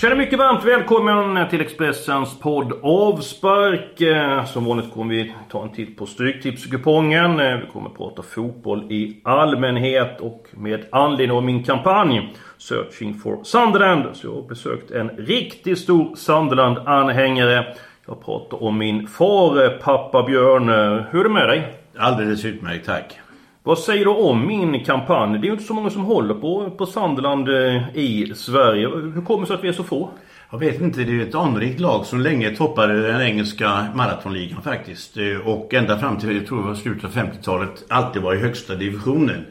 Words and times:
Känner 0.00 0.16
mycket 0.16 0.38
varmt 0.38 0.64
välkommen 0.64 1.48
till 1.48 1.60
Expressens 1.60 2.38
podd 2.38 2.72
Avspark. 2.82 4.00
Eh, 4.00 4.44
som 4.44 4.64
vanligt 4.64 4.94
kommer 4.94 5.14
vi 5.14 5.34
ta 5.50 5.62
en 5.62 5.72
titt 5.72 5.96
på 5.96 6.06
Stryktipskupongen. 6.06 7.40
Eh, 7.40 7.56
vi 7.56 7.66
kommer 7.72 7.90
prata 7.90 8.22
fotboll 8.22 8.92
i 8.92 9.20
allmänhet 9.24 10.20
och 10.20 10.46
med 10.50 10.84
anledning 10.92 11.36
av 11.36 11.44
min 11.44 11.64
kampanj 11.64 12.34
Searching 12.58 13.14
for 13.14 13.44
Sunderland 13.44 14.04
så 14.12 14.26
jag 14.26 14.34
har 14.34 14.42
besökt 14.42 14.90
en 14.90 15.08
riktigt 15.08 15.78
stor 15.78 16.16
Sunderland-anhängare. 16.16 17.74
Jag 18.06 18.24
pratar 18.24 18.62
om 18.62 18.78
min 18.78 19.06
far, 19.06 19.64
eh, 19.64 19.70
pappa 19.70 20.22
Björn. 20.22 20.68
Hur 21.10 21.20
är 21.20 21.24
det 21.24 21.30
med 21.30 21.48
dig? 21.48 21.72
Alldeles 21.98 22.44
utmärkt, 22.44 22.86
tack. 22.86 23.18
Vad 23.62 23.78
säger 23.78 24.04
du 24.04 24.10
om 24.10 24.46
min 24.46 24.84
kampanj? 24.84 25.38
Det 25.38 25.44
är 25.44 25.46
ju 25.46 25.52
inte 25.52 25.64
så 25.64 25.74
många 25.74 25.90
som 25.90 26.02
håller 26.02 26.34
på, 26.34 26.70
på 26.70 26.86
Sandland 26.86 27.48
eh, 27.48 27.96
i 27.96 28.32
Sverige. 28.36 28.88
Hur 28.88 29.24
kommer 29.24 29.40
det 29.40 29.46
sig 29.46 29.56
att 29.56 29.64
vi 29.64 29.68
är 29.68 29.72
så 29.72 29.84
få? 29.84 30.10
Jag 30.50 30.58
vet 30.58 30.80
inte, 30.80 31.04
det 31.04 31.20
är 31.20 31.22
ett 31.22 31.34
anrikt 31.34 31.80
lag 31.80 32.06
som 32.06 32.20
länge 32.20 32.56
toppade 32.56 33.12
den 33.12 33.20
engelska 33.20 33.86
maratonligan 33.94 34.62
faktiskt. 34.62 35.16
Eh, 35.16 35.48
och 35.48 35.74
ända 35.74 35.98
fram 35.98 36.18
till, 36.18 36.36
jag 36.36 36.46
tror 36.46 36.62
det 36.62 36.68
var 36.68 36.74
slutet 36.74 37.04
av 37.04 37.10
50-talet, 37.10 37.84
alltid 37.88 38.22
var 38.22 38.34
i 38.34 38.38
högsta 38.38 38.74
divisionen. 38.74 39.44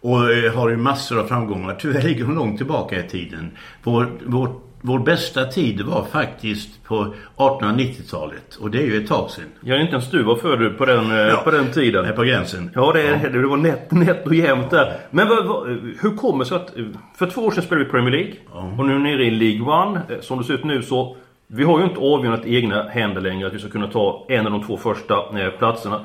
Och 0.00 0.32
eh, 0.32 0.54
har 0.54 0.68
ju 0.68 0.76
massor 0.76 1.20
av 1.20 1.24
framgångar. 1.26 1.76
Tyvärr 1.80 2.02
ligger 2.02 2.24
de 2.24 2.34
långt 2.34 2.56
tillbaka 2.56 3.04
i 3.04 3.08
tiden. 3.08 3.50
Vår, 3.82 4.10
vårt 4.26 4.71
vår 4.84 4.98
bästa 4.98 5.44
tid 5.44 5.80
var 5.80 6.04
faktiskt 6.04 6.84
på 6.84 7.14
1890-talet. 7.36 8.54
Och 8.60 8.70
det 8.70 8.78
är 8.78 8.86
ju 8.86 8.96
ett 9.02 9.08
tag 9.08 9.30
sedan. 9.30 9.44
Jag 9.60 9.76
är 9.76 9.80
inte 9.80 9.92
ens 9.92 10.10
du 10.10 10.22
var 10.22 10.36
född 10.36 10.78
på 10.78 10.84
den, 10.84 11.28
eh, 11.28 11.36
på 11.44 11.50
den 11.50 11.72
tiden. 11.72 12.04
Är 12.04 12.12
på 12.12 12.22
gränsen. 12.22 12.70
Ja, 12.74 12.92
det, 12.92 13.02
är- 13.02 13.30
det 13.30 13.46
var 13.46 13.56
nätt, 13.56 13.90
nätt 13.90 14.26
och 14.26 14.34
jämnt 14.34 14.70
där. 14.70 14.92
Men 15.10 15.28
vad, 15.28 15.46
vad, 15.46 15.68
hur 16.02 16.16
kommer 16.16 16.38
det 16.38 16.48
sig 16.48 16.56
att... 16.56 16.74
För 17.18 17.26
två 17.26 17.40
år 17.40 17.50
sedan 17.50 17.62
spelade 17.64 17.84
vi 17.84 17.90
Premier 17.90 18.10
League. 18.12 18.32
Och 18.78 18.86
nu 18.86 18.94
är 18.94 18.98
nere 18.98 19.24
i 19.24 19.30
League 19.30 19.82
One. 19.82 20.00
Eh, 20.08 20.20
Som 20.20 20.38
det 20.38 20.44
ser 20.44 20.54
ut 20.54 20.64
nu 20.64 20.82
så... 20.82 21.16
Vi 21.46 21.64
har 21.64 21.78
ju 21.78 21.84
inte 21.84 22.00
avgörandet 22.00 22.46
i 22.46 22.56
egna 22.56 22.82
händer 22.88 23.20
längre 23.20 23.46
att 23.46 23.54
vi 23.54 23.58
ska 23.58 23.68
kunna 23.68 23.86
ta 23.86 24.26
en 24.28 24.46
av 24.46 24.52
de 24.52 24.62
två 24.66 24.76
första 24.76 25.14
eh, 25.14 25.50
platserna. 25.58 26.00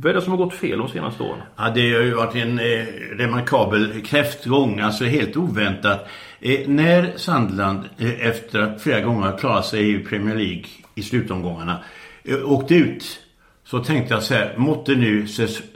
Vad 0.00 0.10
är 0.10 0.14
det 0.14 0.22
som 0.22 0.30
har 0.30 0.38
gått 0.38 0.54
fel 0.54 0.78
de 0.78 0.88
senaste 0.88 1.22
åren? 1.22 1.42
Ja, 1.56 1.70
det 1.74 1.94
har 1.94 2.00
ju 2.00 2.14
varit 2.14 2.34
en 2.34 2.58
eh, 2.58 2.84
remarkabel 3.16 4.02
kräftgång, 4.04 4.80
alltså 4.80 5.04
helt 5.04 5.36
oväntat. 5.36 6.08
Eh, 6.40 6.68
när 6.68 7.12
Sandland 7.16 7.88
eh, 7.98 8.26
efter 8.26 8.60
att 8.60 8.82
flera 8.82 9.00
gånger 9.00 9.26
ha 9.26 9.36
klarat 9.36 9.66
sig 9.66 9.94
i 9.94 9.98
Premier 9.98 10.34
League 10.34 10.64
i 10.94 11.02
slutomgångarna 11.02 11.78
eh, 12.24 12.52
åkte 12.52 12.74
ut 12.74 13.20
så 13.64 13.84
tänkte 13.84 14.14
jag 14.14 14.22
så 14.22 14.34
här, 14.34 14.54
måtte 14.56 14.94
nu 14.94 15.26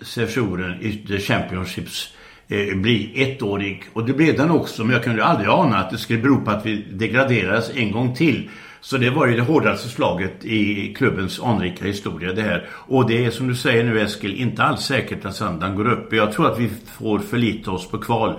sessionen 0.02 0.80
i 0.80 0.92
The 0.92 1.18
Championships 1.18 2.14
eh, 2.48 2.76
bli 2.76 3.22
ettårig. 3.22 3.84
Och 3.92 4.04
det 4.04 4.12
blev 4.12 4.36
den 4.36 4.50
också, 4.50 4.84
men 4.84 4.92
jag 4.92 5.04
kunde 5.04 5.18
ju 5.18 5.24
aldrig 5.24 5.48
ana 5.48 5.78
att 5.78 5.90
det 5.90 5.98
skulle 5.98 6.22
bero 6.22 6.40
på 6.40 6.50
att 6.50 6.66
vi 6.66 6.84
degraderades 6.90 7.70
en 7.74 7.92
gång 7.92 8.14
till. 8.14 8.48
Så 8.84 8.96
det 8.96 9.10
var 9.10 9.26
ju 9.26 9.36
det 9.36 9.42
hårdaste 9.42 9.88
slaget 9.88 10.44
i 10.44 10.94
klubbens 10.94 11.40
anrika 11.40 11.84
historia 11.84 12.32
det 12.32 12.42
här. 12.42 12.66
Och 12.70 13.08
det 13.08 13.24
är 13.24 13.30
som 13.30 13.48
du 13.48 13.54
säger 13.54 13.84
nu 13.84 14.00
Eskil, 14.00 14.40
inte 14.40 14.62
alls 14.62 14.80
säkert 14.80 15.24
att 15.24 15.34
Sandland 15.34 15.76
går 15.76 15.92
upp. 15.92 16.12
Jag 16.12 16.32
tror 16.32 16.52
att 16.52 16.58
vi 16.58 16.70
får 16.98 17.18
förlita 17.18 17.70
oss 17.70 17.88
på 17.88 17.98
kval. 17.98 18.34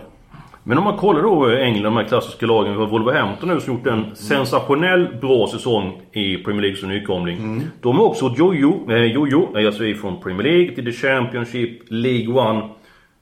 Men 0.63 0.77
om 0.77 0.83
man 0.83 0.97
kollar 0.97 1.21
då 1.21 1.49
eh, 1.49 1.67
England, 1.67 1.83
de 1.83 1.97
här 1.97 2.03
klassiska 2.03 2.45
lagen. 2.45 2.73
Vi 2.73 2.79
har 2.79 2.87
Wolverhampton 2.87 3.49
nu 3.49 3.59
som 3.59 3.73
gjort 3.73 3.87
en 3.87 4.15
sensationell 4.15 5.07
bra 5.21 5.47
säsong 5.47 6.01
i 6.11 6.37
Premier 6.37 6.61
League 6.61 6.77
som 6.77 6.89
nykomling. 6.89 7.61
De 7.81 7.97
har 7.97 8.05
också 8.05 8.33
jojo, 8.37 8.91
eh, 8.91 9.03
jojo, 9.03 9.57
alltså 9.67 9.85
ifrån 9.85 10.21
Premier 10.21 10.43
League 10.43 10.75
till 10.75 10.85
The 10.85 10.91
Championship, 10.91 11.81
League 11.87 12.33
One. 12.33 12.69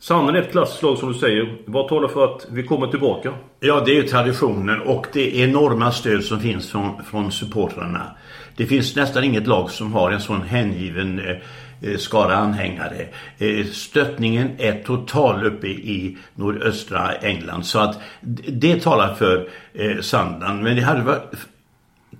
Sanden 0.01 0.35
är 0.35 0.41
ett 0.41 0.51
klassiskt 0.51 0.83
lag 0.83 0.97
som 0.97 1.13
du 1.13 1.19
säger. 1.19 1.57
Vad 1.65 1.87
talar 1.87 2.07
för 2.07 2.25
att 2.25 2.47
vi 2.51 2.63
kommer 2.63 2.87
tillbaka? 2.87 3.33
Ja, 3.59 3.83
det 3.85 3.91
är 3.91 3.95
ju 3.95 4.03
traditionen 4.03 4.81
och 4.81 5.07
det 5.13 5.37
enorma 5.37 5.91
stöd 5.91 6.23
som 6.23 6.39
finns 6.39 6.71
från, 6.71 7.03
från 7.03 7.31
supportrarna. 7.31 8.15
Det 8.55 8.65
finns 8.65 8.95
nästan 8.95 9.23
inget 9.23 9.47
lag 9.47 9.71
som 9.71 9.93
har 9.93 10.11
en 10.11 10.21
sån 10.21 10.41
hängiven 10.41 11.19
eh, 11.19 11.37
eh 11.81 11.97
skara 11.97 12.35
anhängare. 12.35 13.07
Eh, 13.37 13.65
stöttningen 13.65 14.49
är 14.57 14.83
total 14.83 15.45
uppe 15.45 15.67
i, 15.67 16.17
nordöstra 16.35 17.11
England. 17.11 17.63
Så 17.63 17.79
att 17.79 18.01
det 18.47 18.81
talar 18.81 19.13
för 19.13 19.49
eh, 19.73 19.99
Sandland. 20.01 20.63
Men 20.63 20.75
det 20.75 20.81
hade 20.81 21.01
varit 21.01 21.35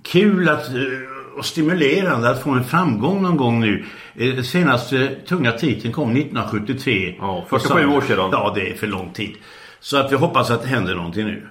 kul 0.02 0.48
att, 0.48 0.68
eh, 0.68 1.11
och 1.36 1.44
stimulerande 1.44 2.30
att 2.30 2.42
få 2.42 2.50
en 2.50 2.64
framgång 2.64 3.22
någon 3.22 3.36
gång 3.36 3.60
nu. 3.60 3.84
Eh, 4.14 4.42
Senaste 4.42 5.16
tunga 5.28 5.52
titeln 5.52 5.92
kom 5.92 6.10
1973. 6.10 7.14
Ja, 7.18 7.46
47 7.50 7.86
år 7.86 8.00
sedan. 8.00 8.28
Ja, 8.32 8.52
det 8.54 8.70
är 8.70 8.74
för 8.74 8.86
lång 8.86 9.12
tid. 9.12 9.34
Så 9.80 9.96
att 9.96 10.12
vi 10.12 10.16
hoppas 10.16 10.50
att 10.50 10.62
det 10.62 10.68
händer 10.68 10.94
någonting 10.94 11.26
nu. 11.26 11.46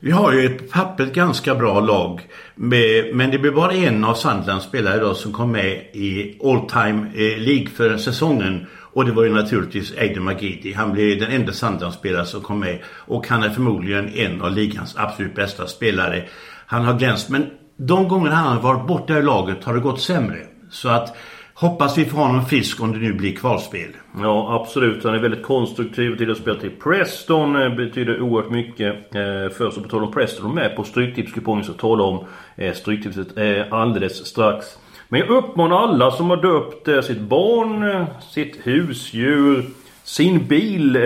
Vi 0.00 0.10
har 0.10 0.32
ju 0.32 0.46
ett 0.46 0.70
pappret 0.70 1.14
ganska 1.14 1.54
bra 1.54 1.80
lag. 1.80 2.20
Med, 2.54 3.14
men 3.14 3.30
det 3.30 3.38
blir 3.38 3.50
bara 3.50 3.72
en 3.72 4.04
av 4.04 4.14
Sandlands 4.14 4.64
spelare 4.64 4.96
idag 4.96 5.16
som 5.16 5.32
kom 5.32 5.52
med 5.52 5.72
i 5.92 6.38
All 6.44 6.68
Time 6.68 7.06
eh, 7.14 7.38
League 7.38 7.66
för 7.66 7.96
säsongen. 7.96 8.66
Och 8.92 9.04
det 9.04 9.12
var 9.12 9.24
ju 9.24 9.34
naturligtvis 9.34 9.96
Aidan 9.98 10.24
Magidi. 10.24 10.72
Han 10.72 10.92
blev 10.92 11.18
den 11.18 11.30
enda 11.30 11.52
Sandlandsspelare 11.52 12.26
som 12.26 12.40
kom 12.40 12.60
med. 12.60 12.78
Och 12.86 13.28
han 13.28 13.42
är 13.42 13.50
förmodligen 13.50 14.14
en 14.14 14.42
av 14.42 14.52
ligans 14.52 14.94
absolut 14.96 15.34
bästa 15.34 15.66
spelare. 15.66 16.24
Han 16.66 16.84
har 16.84 16.98
glänst. 16.98 17.28
Men 17.28 17.50
de 17.86 18.08
gånger 18.08 18.30
han 18.30 18.56
har 18.56 18.62
varit 18.62 18.86
borta 18.86 19.18
i 19.18 19.22
laget 19.22 19.64
har 19.64 19.74
det 19.74 19.80
gått 19.80 20.00
sämre. 20.00 20.38
Så 20.70 20.88
att 20.88 21.16
hoppas 21.54 21.98
vi 21.98 22.04
får 22.04 22.18
honom 22.18 22.44
frisk 22.44 22.80
om 22.80 22.92
det 22.92 22.98
nu 22.98 23.12
blir 23.12 23.36
kvalspel. 23.36 23.90
Ja, 24.20 24.60
absolut. 24.60 25.04
Han 25.04 25.14
är 25.14 25.18
väldigt 25.18 25.42
konstruktiv 25.42 26.16
till 26.16 26.30
att 26.30 26.38
spela 26.38 26.60
till 26.60 26.70
Preston. 26.70 27.62
Eh, 27.62 27.74
betyder 27.74 28.20
oerhört 28.20 28.50
mycket. 28.50 28.94
Eh, 28.94 29.22
för 29.22 29.50
Först 29.50 29.82
på 29.82 29.88
tal 29.88 30.04
om 30.04 30.12
Preston, 30.12 30.44
de 30.44 30.58
är 30.58 30.68
med 30.68 30.76
på 30.76 30.84
Stryktipskupongen 30.84 31.64
så 31.64 31.72
talar 31.72 32.04
om 32.04 32.24
eh, 32.56 32.72
Stryktipset 32.72 33.28
alldeles 33.70 34.26
strax. 34.26 34.66
Men 35.08 35.20
jag 35.20 35.30
uppmanar 35.30 35.76
alla 35.76 36.10
som 36.10 36.30
har 36.30 36.36
döpt 36.36 37.06
sitt 37.06 37.20
barn, 37.20 38.06
sitt 38.30 38.58
husdjur, 38.62 39.64
sin 40.04 40.46
bil 40.46 40.98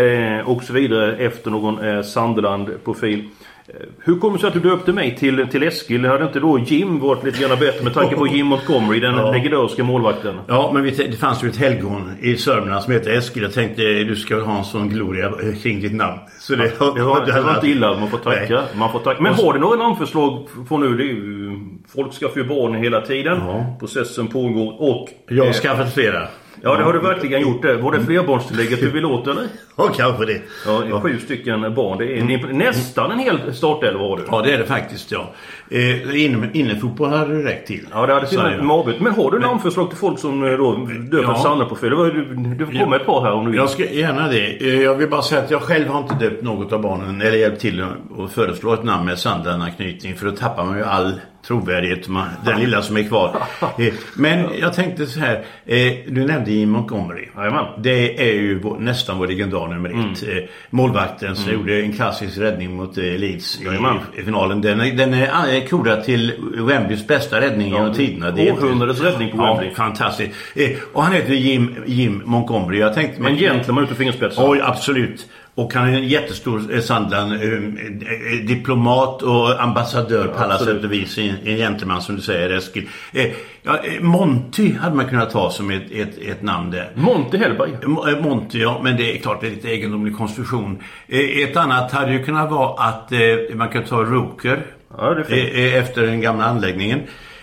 och 0.44 0.62
så 0.62 0.72
vidare 0.72 1.16
efter 1.16 1.50
någon 1.50 2.04
Sunderland-profil. 2.04 3.28
Eh, 3.68 3.74
Hur 4.04 4.18
kommer 4.18 4.34
det 4.34 4.40
sig 4.40 4.48
att 4.48 4.54
du 4.54 4.60
döpte 4.60 4.92
mig 4.92 5.16
till, 5.16 5.46
till 5.50 5.62
Eskil? 5.62 6.04
Hade 6.04 6.24
inte 6.24 6.40
då 6.40 6.58
Jim 6.58 6.98
varit 7.00 7.24
lite 7.24 7.40
grann 7.42 7.58
bättre 7.58 7.84
med 7.84 7.94
tanke 7.94 8.16
på 8.16 8.26
Jim 8.26 8.46
Montgomery, 8.46 9.00
den 9.00 9.14
Ja. 9.14 9.32
legendariska 9.32 9.84
målvakten? 9.84 10.34
Ja, 10.46 10.70
men 10.74 10.84
det 10.84 11.18
fanns 11.20 11.44
ju 11.44 11.48
ett 11.48 11.56
helgon 11.56 12.12
i 12.20 12.36
Sörmland 12.36 12.82
som 12.84 12.92
heter 12.92 13.10
Eskil. 13.18 13.42
Jag 13.42 13.52
tänkte 13.52 13.82
du 13.82 14.16
ska 14.16 14.40
ha 14.40 14.58
en 14.58 14.64
sån 14.64 14.88
gloria 14.88 15.32
kring 15.62 15.80
ditt 15.80 15.94
namn. 15.94 16.18
Så 16.40 16.54
det, 16.54 16.62
Det 16.62 16.80
var, 16.80 17.26
det 17.26 17.40
var 17.42 17.54
inte 17.54 17.68
illa, 17.68 17.98
man 17.98 18.10
får 18.10 18.18
tacka. 18.18 18.54
Nej. 18.54 18.62
Man 18.74 18.92
får 18.92 18.98
tacka. 18.98 19.22
Men 19.22 19.34
har 19.34 19.52
du 19.52 19.58
några 19.58 19.76
namnförslag 19.76 20.46
från 20.68 20.80
nu? 20.80 20.96
Det 20.96 21.04
ju, 21.04 21.50
folk 21.94 22.12
skaffar 22.12 22.40
ju 22.40 22.44
barn 22.46 22.74
hela 22.74 23.00
tiden. 23.00 23.38
Ja. 23.46 23.76
Processen 23.80 24.26
pågår 24.28 24.82
och... 24.82 25.08
Jag 25.28 25.42
har 25.44 25.46
eh, 25.48 25.52
skaffat 25.52 25.94
flera. 25.94 26.28
Ja, 26.62 26.76
det 26.76 26.82
har 26.84 26.92
du 26.92 26.98
verkligen 26.98 27.40
gjort 27.40 27.62
det. 27.62 27.76
Var 27.76 27.92
det 27.92 28.00
flerbarnstillägget 28.04 28.80
du 28.80 28.90
vill 28.90 29.04
åt 29.04 29.26
eller? 29.26 29.42
Ja, 29.78 29.88
kanske 29.96 30.24
det. 30.24 30.40
Ja, 30.66 31.00
sju 31.00 31.18
stycken 31.18 31.74
barn. 31.74 31.98
Det 31.98 32.18
är 32.18 32.52
nästan 32.52 33.10
en 33.10 33.18
hel 33.18 33.54
startelva 33.54 34.00
har 34.00 34.16
du. 34.16 34.22
Ja, 34.30 34.42
det 34.42 34.52
är 34.52 34.58
det 34.58 34.64
faktiskt 34.66 35.12
ja. 35.12 35.30
Eh, 35.70 36.24
inne, 36.24 36.48
innefotboll 36.52 37.10
hade 37.10 37.42
det 37.42 37.48
räckt 37.48 37.66
till. 37.66 37.86
Ja, 37.92 38.06
det 38.06 38.14
hade 38.14 38.54
jag. 38.56 38.64
Mabit. 38.64 39.00
Men 39.00 39.12
har 39.12 39.30
du 39.30 39.38
namnförslag 39.38 39.88
till 39.90 39.98
folk 39.98 40.18
som 40.18 40.44
eh, 40.44 40.50
då 40.52 40.72
döper 41.10 41.22
Ja. 41.28 41.34
Sanna-profil? 41.42 41.90
Det 41.90 41.96
var 41.96 42.04
ju- 42.06 42.24
Du 42.58 42.66
får 42.66 42.86
med 42.86 43.00
ett 43.00 43.06
par 43.06 43.22
här 43.22 43.32
om 43.32 43.44
du 43.44 43.50
vill. 43.50 43.60
Jag 43.60 43.70
ska 43.70 43.84
gärna 43.84 44.28
det. 44.28 44.68
Eh, 44.68 44.82
Jag 44.82 44.94
vill 44.94 45.08
bara 45.10 45.22
säga 45.22 45.40
att 45.42 45.50
jag 45.50 45.62
själv 45.62 45.88
har 45.88 45.98
inte 46.00 46.14
döpt 46.14 46.42
något 46.42 46.72
av 46.72 46.80
barnen 46.82 47.20
eller 47.20 47.38
hjälpt 47.38 47.60
till 47.60 47.82
att 48.18 48.32
föreslå 48.32 48.72
ett 48.74 48.84
namn 48.84 49.06
med 49.06 49.18
Sandland-anknytning 49.18 50.14
för 50.14 50.26
då 50.26 50.32
tappar 50.32 50.64
man 50.64 50.78
ju 50.78 50.84
all 50.84 51.20
trovärdighet, 51.46 52.08
man- 52.08 52.28
den 52.44 52.60
lilla 52.60 52.82
som 52.82 52.96
är 52.96 53.02
kvar. 53.02 53.36
Eh, 53.78 53.92
Men 54.16 54.46
jag 54.60 54.72
tänkte 54.74 55.06
så 55.06 55.20
här, 55.20 55.34
eh, 55.66 55.92
du 56.08 56.24
nämnde 56.26 56.50
Jim 56.50 56.70
Montgomery. 56.70 57.28
Jajamän. 57.36 57.64
Det 57.78 58.28
är 58.30 58.32
ju 58.34 58.60
nästan 58.78 59.18
vår 59.18 59.26
legendar 59.26 59.68
nummer 59.68 59.88
ett. 59.88 60.22
Mm. 60.22 60.38
Eh, 60.38 60.44
Målvakten 60.70 61.36
som 61.36 61.52
gjorde 61.52 61.80
en 61.80 61.92
klassisk 61.92 62.38
räddning 62.38 62.76
mot 62.76 62.96
Leeds 62.96 63.60
Jajamän. 63.60 63.96
i 64.18 64.22
finalen. 64.22 64.60
Den 64.60 64.80
är, 64.80 64.92
den 64.92 65.14
är 65.14 65.66
korad 65.68 66.04
till 66.04 66.32
Wembleys 66.68 67.06
bästa 67.06 67.40
räddning 67.40 67.68
genom 67.72 67.94
tiderna. 67.94 68.30
Det 68.30 68.48
är- 68.48 68.52
Århundradets 68.52 69.00
räddning 69.00 69.30
på 69.30 69.36
Ja, 69.36 69.46
Wembley. 69.54 69.74
fantastiskt. 69.74 70.32
Eh, 70.54 70.70
och 70.92 71.02
han 71.02 71.12
heter 71.12 71.34
Jim, 71.34 71.74
Jim 71.86 72.22
Montgomery. 72.24 72.78
Jag 72.78 72.94
tänkte... 72.94 73.22
En 73.22 73.36
gentleman 73.36 73.84
ute 73.84 73.94
fingerspetsarna. 73.94 74.48
Oj, 74.50 74.60
absolut. 74.62 75.26
Och 75.58 75.74
han 75.74 75.88
är 75.88 75.92
en 75.96 76.08
jättestor 76.08 76.74
eh, 76.74 76.80
Sandland, 76.80 77.32
eh, 77.32 77.40
eh, 77.42 78.46
diplomat 78.46 79.22
och 79.22 79.62
ambassadör 79.62 80.28
på 80.28 80.38
alla 80.44 80.58
sätt 80.58 80.84
och 80.84 80.92
vis. 80.92 81.18
En, 81.18 81.34
en 81.44 81.56
gentleman 81.56 82.02
som 82.02 82.16
du 82.16 82.22
säger 82.22 82.50
Eskil. 82.50 82.88
Eh, 83.12 83.26
ja, 83.62 83.78
eh, 83.84 84.00
Monty 84.02 84.74
hade 84.74 84.96
man 84.96 85.08
kunnat 85.08 85.30
ta 85.30 85.50
som 85.50 85.70
ett, 85.70 85.90
ett, 85.92 86.18
ett 86.18 86.42
namn 86.42 86.70
där. 86.70 86.90
Monty 86.94 87.38
Hellberg. 87.38 87.70
Mo- 87.82 88.08
eh, 88.16 88.22
Monty, 88.24 88.58
ja, 88.60 88.80
men 88.84 88.96
det 88.96 89.16
är 89.16 89.18
klart 89.22 89.40
det 89.40 89.46
är 89.46 89.50
lite 89.50 89.68
egendomlig 89.68 90.16
konstruktion. 90.16 90.82
Eh, 91.08 91.20
Ett 91.42 91.56
annat 91.56 91.92
hade 91.92 92.12
ju 92.12 92.24
kunnat 92.24 92.50
vara 92.50 92.82
att 92.88 93.12
eh, 93.12 93.18
man 93.54 93.68
kan 93.68 93.84
ta 93.84 93.96
Roker 94.02 94.66
Ja, 94.98 95.16
eh, 95.28 95.38
eh, 95.38 95.74
efter 95.74 96.02
den 96.06 96.20
gamla 96.20 96.44
anläggningen. 96.44 97.00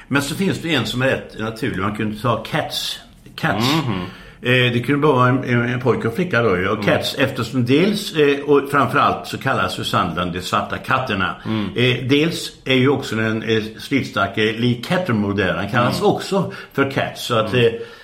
Men 0.07 0.21
så 0.21 0.35
finns 0.35 0.61
det 0.61 0.75
en 0.75 0.85
som 0.85 1.01
är 1.01 1.05
rätt 1.07 1.39
naturlig. 1.39 1.79
Man 1.81 1.95
kunde 1.95 2.21
ta 2.21 2.43
Cats. 2.43 2.99
Cats. 3.35 3.75
Mhm. 3.85 3.93
Eh, 3.93 4.07
det 4.43 4.85
kunde 4.85 5.01
bara 5.01 5.13
vara 5.13 5.29
en, 5.29 5.69
en, 5.69 5.79
pojke 5.79 6.07
och 6.07 6.15
flicka 6.15 6.41
då 6.41 6.57
ju. 6.57 6.69
Och 6.69 6.83
Cats 6.83 7.15
eftersom 7.15 7.65
dels 7.65 8.15
eh, 8.15 8.39
och 8.39 8.69
framförallt 8.71 9.27
så 9.27 9.37
kallas 9.37 9.79
ju 9.79 9.83
Sandland 9.83 10.33
de 10.33 10.41
svarta 10.41 10.77
katterna. 10.77 11.35
Eh, 11.75 12.07
dels 12.07 12.51
är 12.65 12.75
ju 12.75 12.89
också 12.89 13.15
den 13.15 13.43
eh, 13.43 13.63
slitstarke 13.79 14.41
Lee 14.41 14.81
Cattermore 14.83 15.43
där. 15.43 15.53
Han 15.53 15.69
kallas 15.69 16.01
också 16.01 16.53
för 16.73 16.91
Cats. 16.91 17.25
Så 17.25 17.35
att 17.35 17.53
eh, 17.53 17.63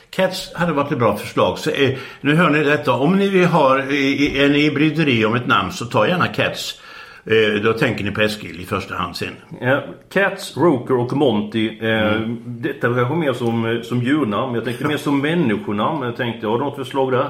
Cats 0.09 0.53
hade 0.53 0.73
varit 0.73 0.91
ett 0.91 0.99
bra 0.99 1.17
förslag. 1.17 1.59
Så, 1.59 1.69
eh, 1.69 1.97
nu 2.21 2.35
hör 2.35 2.49
ni 2.49 2.63
detta. 2.63 2.93
Om 2.93 3.17
ni 3.17 3.43
har 3.43 3.79
eh, 3.79 4.43
en 4.43 4.55
i 4.55 4.71
bryderi 4.75 5.25
om 5.25 5.35
ett 5.35 5.47
namn 5.47 5.71
så 5.71 5.85
ta 5.85 6.07
gärna 6.07 6.27
Cats. 6.27 6.81
Eh, 7.29 7.61
då 7.63 7.73
tänker 7.73 8.03
ni 8.03 8.11
på 8.11 8.21
Eskil 8.21 8.61
i 8.61 8.65
första 8.65 8.95
hand 8.95 9.15
sen. 9.15 9.33
Ja, 9.61 9.83
Cats, 10.09 10.57
Roker 10.57 10.97
och 10.97 11.13
Monty. 11.13 11.79
Eh, 11.81 12.19
Detta 12.45 12.89
var 12.89 12.95
kanske 12.95 13.15
mer 13.15 13.33
som, 13.33 13.65
eh, 13.65 13.81
som 13.81 14.01
djurnamn. 14.03 14.55
Jag 14.55 14.65
tänkte 14.65 14.87
mer 14.87 14.97
som 14.97 15.21
människonamn. 15.21 16.05
Jag 16.05 16.15
tänkte, 16.15 16.47
har 16.47 16.57
du 16.59 16.63
något 16.65 16.75
förslag 16.75 17.11
där? 17.11 17.29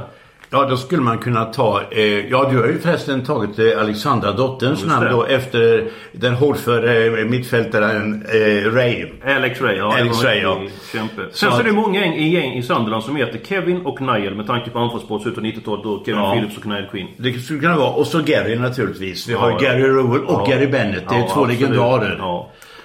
Ja, 0.51 0.65
då 0.69 0.77
skulle 0.77 1.01
man 1.01 1.17
kunna 1.17 1.45
ta... 1.45 1.81
Eh, 1.91 2.01
ja, 2.29 2.47
du 2.51 2.57
har 2.57 2.67
ju 2.67 2.79
förresten 2.79 3.25
tagit 3.25 3.59
eh, 3.59 3.65
Alexandra 3.81 4.31
dotterns 4.31 4.85
namn 4.85 5.07
då 5.11 5.23
efter 5.25 5.87
den 6.11 6.33
hårdföre 6.33 7.19
eh, 7.21 7.25
mittfältaren 7.25 8.25
eh, 8.33 8.71
Ray. 8.73 9.05
Alex 9.25 9.61
Ray, 9.61 9.77
ja. 9.77 9.97
Alex 9.99 10.23
Ray, 10.23 10.39
ja. 10.41 10.61
Kämpe. 10.93 11.21
Så 11.31 11.37
Sen 11.37 11.51
så 11.51 11.59
är 11.59 11.63
det 11.63 11.69
att- 11.69 11.75
många 11.75 11.99
gäng 12.01 12.13
i, 12.13 12.29
gäng 12.29 12.53
i 12.53 12.63
Sunderland 12.63 13.03
som 13.03 13.15
heter 13.15 13.39
Kevin 13.45 13.81
och 13.85 14.01
Niall 14.01 14.35
med 14.35 14.47
tanke 14.47 14.69
på 14.69 14.79
anfallssport 14.79 15.21
slutet 15.21 15.37
av 15.37 15.43
90-talet 15.45 15.83
då 15.83 16.03
Kevin 16.05 16.21
Ja. 16.21 16.33
Phillips 16.33 16.57
och 16.57 16.65
Niall 16.65 16.85
Queen. 16.91 17.07
Det 17.17 17.33
skulle 17.33 17.59
kunna 17.59 17.77
vara. 17.77 17.89
Och 17.89 18.07
så 18.07 18.19
Gary 18.21 18.55
naturligtvis. 18.55 19.27
Vi 19.29 19.33
har 19.33 19.49
Ja. 19.51 19.57
Gary 19.57 19.87
Rowell 19.87 20.23
och 20.23 20.41
Ja. 20.47 20.53
Gary 20.55 20.67
Bennett. 20.67 21.09
Det 21.09 21.15
är 21.15 21.19
två 21.21 21.27
absolut. 21.41 21.59
legendarer. 21.59 22.15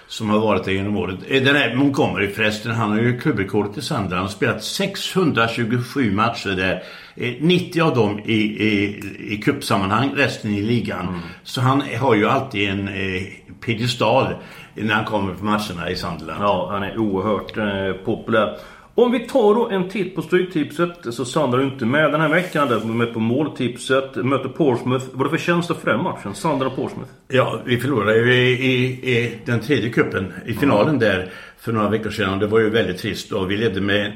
Som 0.07 0.31
har 0.31 0.39
varit 0.39 0.65
där 0.65 0.73
genom 0.73 0.97
året. 0.97 1.19
Eh, 1.29 1.43
Den 1.43 1.57
här 1.57 1.75
Montgomery 1.75 2.29
förresten, 2.29 2.73
han 2.73 2.91
har 2.91 2.99
ju 2.99 3.21
klubbrekordet 3.21 3.79
i 3.79 3.83
Sunderland. 3.83 4.13
Han 4.13 4.23
har 4.23 4.29
spelat 4.29 4.65
627 4.65 6.13
matcher 6.13 6.51
där. 6.51 6.83
Eh, 7.17 7.33
90 7.41 7.83
av 7.83 7.95
dem 7.95 8.19
i, 8.19 8.35
i, 8.35 9.01
i 9.33 9.37
cupsammanhang, 9.37 10.11
resten 10.17 10.55
i 10.55 10.63
ligan. 10.63 11.09
Mm. 11.09 11.21
Så 11.45 11.61
han 11.61 11.83
har 12.01 12.15
ju 12.15 12.29
alltid 12.29 12.71
en 12.71 12.89
eh, 12.89 13.23
piedestal 13.65 14.35
när 14.75 14.95
han 14.95 15.05
kommer 15.05 15.35
på 15.35 15.45
matcherna 15.45 15.91
i 15.91 15.97
Sunderland. 15.97 16.45
Ja, 16.45 16.69
han 16.73 16.83
är 16.83 16.99
oerhört 16.99 17.57
eh, 17.57 18.05
populär. 18.05 18.59
Om 18.97 19.13
vi 19.13 19.21
tar 19.21 19.55
då 19.55 19.69
en 19.69 19.89
titt 19.89 20.15
på 20.15 20.23
Stryktipset 20.23 21.15
så 21.15 21.25
Sandra 21.25 21.61
är 21.61 21.65
inte 21.65 21.87
med 21.87 22.13
den 22.13 22.21
här 22.21 22.29
veckan. 22.29 22.69
Där 22.69 22.77
är 22.77 22.85
med 22.85 23.13
på 23.15 23.21
måltipset. 23.21 24.17
Möter 24.17 24.49
Portsmouth. 24.49 25.05
Vad 25.13 25.27
är 25.27 25.31
det 25.31 25.39
för 25.39 25.45
känsla 25.45 25.75
för 25.75 25.91
den 25.91 26.03
matchen? 26.03 26.35
Sandra 26.35 26.67
och 26.67 26.77
Portsmouth? 26.77 27.11
Ja, 27.29 27.61
vi 27.65 27.81
förlorade 27.81 28.17
ju 28.17 28.35
i, 28.35 28.53
i, 28.53 29.11
i 29.13 29.39
den 29.45 29.61
tredje 29.61 29.91
kuppen 29.91 30.33
i 30.47 30.55
finalen 30.55 30.99
där 30.99 31.31
för 31.59 31.73
några 31.73 31.89
veckor 31.89 32.11
sedan. 32.11 32.39
Det 32.39 32.47
var 32.47 32.61
ju 32.61 32.71
väldigt 32.71 32.99
trist 32.99 33.33
och 33.33 33.51
vi 33.51 33.57
ledde 33.57 33.81
med 33.81 34.13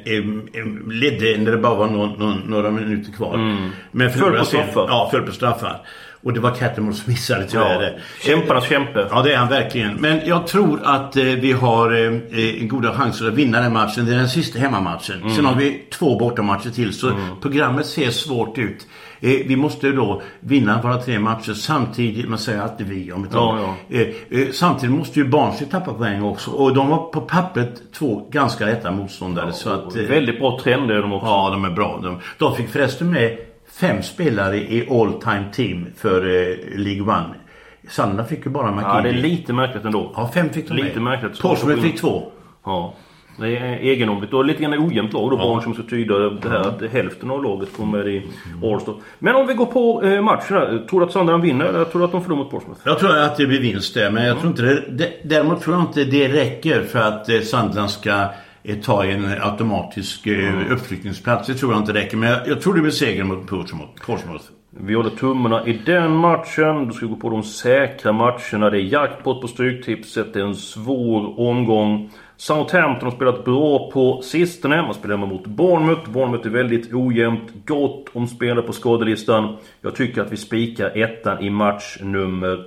ledde 0.90 1.38
när 1.38 1.52
det 1.52 1.58
bara 1.58 1.74
var 1.74 1.86
någon, 1.86 2.18
någon, 2.18 2.38
några 2.46 2.70
minuter 2.70 3.12
kvar. 3.12 3.36
Men 3.90 4.10
Föll 4.10 4.38
på 4.38 4.44
straffar. 4.44 4.86
Ja, 4.88 5.08
föll 5.12 5.22
på 5.22 5.32
straffar. 5.32 5.80
Och 6.22 6.32
det 6.32 6.40
var 6.40 6.50
Cattermore 6.50 6.94
som 6.94 7.12
missade 7.12 7.44
tyvärr. 7.46 8.00
Kämparnas 8.22 8.68
kämpe. 8.68 9.06
Ja, 9.10 9.22
det 9.22 9.32
är 9.32 9.36
han 9.36 9.48
verkligen. 9.48 9.94
Men 9.94 10.20
jag 10.26 10.46
tror 10.46 10.80
att 10.84 11.16
eh, 11.16 11.24
vi 11.24 11.52
har 11.52 11.92
eh, 11.92 12.12
eh, 12.44 12.66
goda 12.66 12.92
chanser 12.94 13.28
att 13.28 13.34
vinna 13.34 13.60
den 13.60 13.72
matchen. 13.72 14.06
Det 14.06 14.12
är 14.12 14.16
den 14.16 14.28
sista 14.28 14.58
hemmamatchen. 14.58 15.30
Sen 15.36 15.44
har 15.44 15.54
vi 15.54 15.82
två 15.92 16.18
bortamatcher 16.18 16.70
till. 16.70 16.92
Så 16.94 17.12
programmet 17.42 17.86
ser 17.86 18.10
svårt 18.10 18.58
ut. 18.58 18.86
Eh, 19.20 19.30
vi 19.46 19.56
måste 19.56 19.90
då 19.90 20.22
vinna 20.40 20.82
våra 20.82 20.96
tre 20.96 21.18
matcher 21.18 21.52
samtidigt. 21.52 22.28
Man 22.28 22.38
säger 22.38 22.60
alltid 22.62 22.86
vi 22.86 23.12
om 23.12 23.24
ett 23.24 23.30
Ja, 23.32 23.58
tag. 23.88 23.98
Eh, 24.00 24.40
eh, 24.40 24.48
samtidigt 24.52 24.96
måste 24.96 25.18
ju 25.18 25.24
Barnsley 25.28 25.68
tappa 25.70 25.92
poäng 25.94 26.22
också. 26.22 26.50
Och 26.50 26.74
de 26.74 26.88
var 26.88 26.96
på 27.12 27.20
pappret 27.20 27.92
två 27.98 28.28
ganska 28.30 28.66
lätta 28.66 28.90
motståndare. 28.90 29.52
så 29.52 29.70
att, 29.70 29.96
eh, 29.96 30.02
Väldigt 30.02 30.38
bra 30.38 30.60
trend 30.62 30.90
är 30.90 31.02
de 31.02 31.12
också. 31.12 31.26
Ja, 31.26 31.50
de 31.50 31.64
är 31.64 31.70
bra. 31.70 32.00
De, 32.02 32.20
de 32.38 32.56
fick 32.56 32.68
förresten 32.68 33.10
med 33.10 33.38
fem 33.80 34.02
spelare 34.02 34.56
i 34.56 34.88
all 34.90 35.12
time 35.12 35.44
team 35.52 35.86
för 35.96 36.22
eh, 36.26 36.56
League 36.78 37.02
One. 37.02 37.34
Sunderland 37.88 38.28
fick 38.28 38.44
ju 38.46 38.50
bara 38.50 38.66
Ja, 38.66 38.72
McKinney. 38.74 39.12
det 39.12 39.18
är 39.18 39.22
lite 39.30 39.52
märkligt 39.52 39.84
ändå. 39.84 40.12
Ja, 40.16 40.30
fem 40.34 40.50
fick 40.50 40.68
de 40.68 40.74
Lite 40.74 41.00
med. 41.00 41.02
märkligt. 41.02 41.42
Portsmouth 41.42 41.82
fick 41.82 42.00
två. 42.00 42.32
Ja. 42.64 42.94
Det 43.40 43.56
är 43.56 43.76
egendomligt 43.78 44.32
och 44.32 44.44
lite 44.44 44.62
grann 44.62 44.74
ojämnt 44.88 45.12
lag 45.12 45.30
då. 45.30 45.36
Barn 45.36 45.62
som 45.62 45.74
ska 45.74 45.82
tyda 45.82 46.18
det 46.18 46.48
här 46.48 46.58
att 46.60 46.82
hälften 46.92 47.30
av 47.30 47.42
laget 47.42 47.76
kommer 47.76 47.98
med 47.98 48.06
i 48.14 48.22
Allstar. 48.72 48.94
Men 49.18 49.34
om 49.36 49.46
vi 49.46 49.54
går 49.54 49.66
på 49.66 50.02
eh, 50.04 50.22
matcherna. 50.22 50.86
Tror 50.90 51.00
du 51.00 51.06
att 51.06 51.12
Sunderland 51.12 51.42
vinner 51.42 51.64
eller 51.64 51.84
tror 51.84 51.98
du 52.00 52.04
att 52.04 52.12
de 52.12 52.22
förlorar 52.22 52.42
mot 52.42 52.50
Portsmouth? 52.50 52.80
Jag 52.84 52.98
tror 52.98 53.18
att 53.18 53.36
det 53.36 53.46
blir 53.46 53.60
vinst 53.60 53.94
där, 53.94 54.10
men 54.10 54.24
jag 54.26 54.38
tror 54.38 54.50
inte 54.50 54.82
det, 54.90 55.12
däremot 55.24 55.62
tror 55.62 55.76
jag 55.76 55.82
inte 55.84 56.04
det 56.04 56.28
räcker 56.28 56.82
för 56.82 56.98
att 56.98 57.28
eh, 57.28 57.40
Sunderland 57.40 57.90
ska 57.90 58.24
ta 58.82 59.04
en 59.04 59.24
automatisk 59.42 60.26
eh, 60.26 60.72
uppflyttningsplats. 60.72 61.46
Det 61.46 61.54
tror 61.54 61.72
jag 61.72 61.80
inte 61.80 61.94
räcker, 61.94 62.16
men 62.16 62.28
jag, 62.28 62.48
jag 62.48 62.60
tror 62.60 62.74
det 62.74 62.80
blir 62.80 62.90
seger 62.90 63.24
mot 63.24 63.46
Portsmouth. 63.46 64.44
Vi 64.70 64.94
håller 64.94 65.10
tummarna 65.10 65.66
i 65.66 65.72
den 65.72 66.16
matchen. 66.16 66.86
Då 66.86 66.92
ska 66.92 67.06
vi 67.06 67.12
gå 67.12 67.20
på 67.20 67.30
de 67.30 67.42
säkra 67.42 68.12
matcherna. 68.12 68.70
Det 68.70 68.80
är 68.80 68.82
jackpot 68.82 69.40
på 69.40 69.48
Stryktipset. 69.48 70.34
Det 70.34 70.40
är 70.40 70.44
en 70.44 70.54
svår 70.54 71.40
omgång. 71.40 72.10
Southampton 72.36 73.08
har 73.08 73.16
spelat 73.16 73.44
bra 73.44 73.90
på 73.90 74.22
sistone. 74.22 74.82
Man 74.82 74.94
spelar 74.94 75.16
mot 75.16 75.46
Bournemouth. 75.46 76.10
Bournemouth 76.10 76.46
är 76.46 76.50
väldigt 76.50 76.94
ojämnt. 76.94 77.52
Gott 77.66 78.08
om 78.12 78.26
spelare 78.26 78.66
på 78.66 78.72
skadelistan. 78.72 79.56
Jag 79.80 79.94
tycker 79.94 80.22
att 80.22 80.32
vi 80.32 80.36
spikar 80.36 80.98
ettan 80.98 81.42
i 81.42 81.50
match 81.50 81.98
nummer 82.00 82.58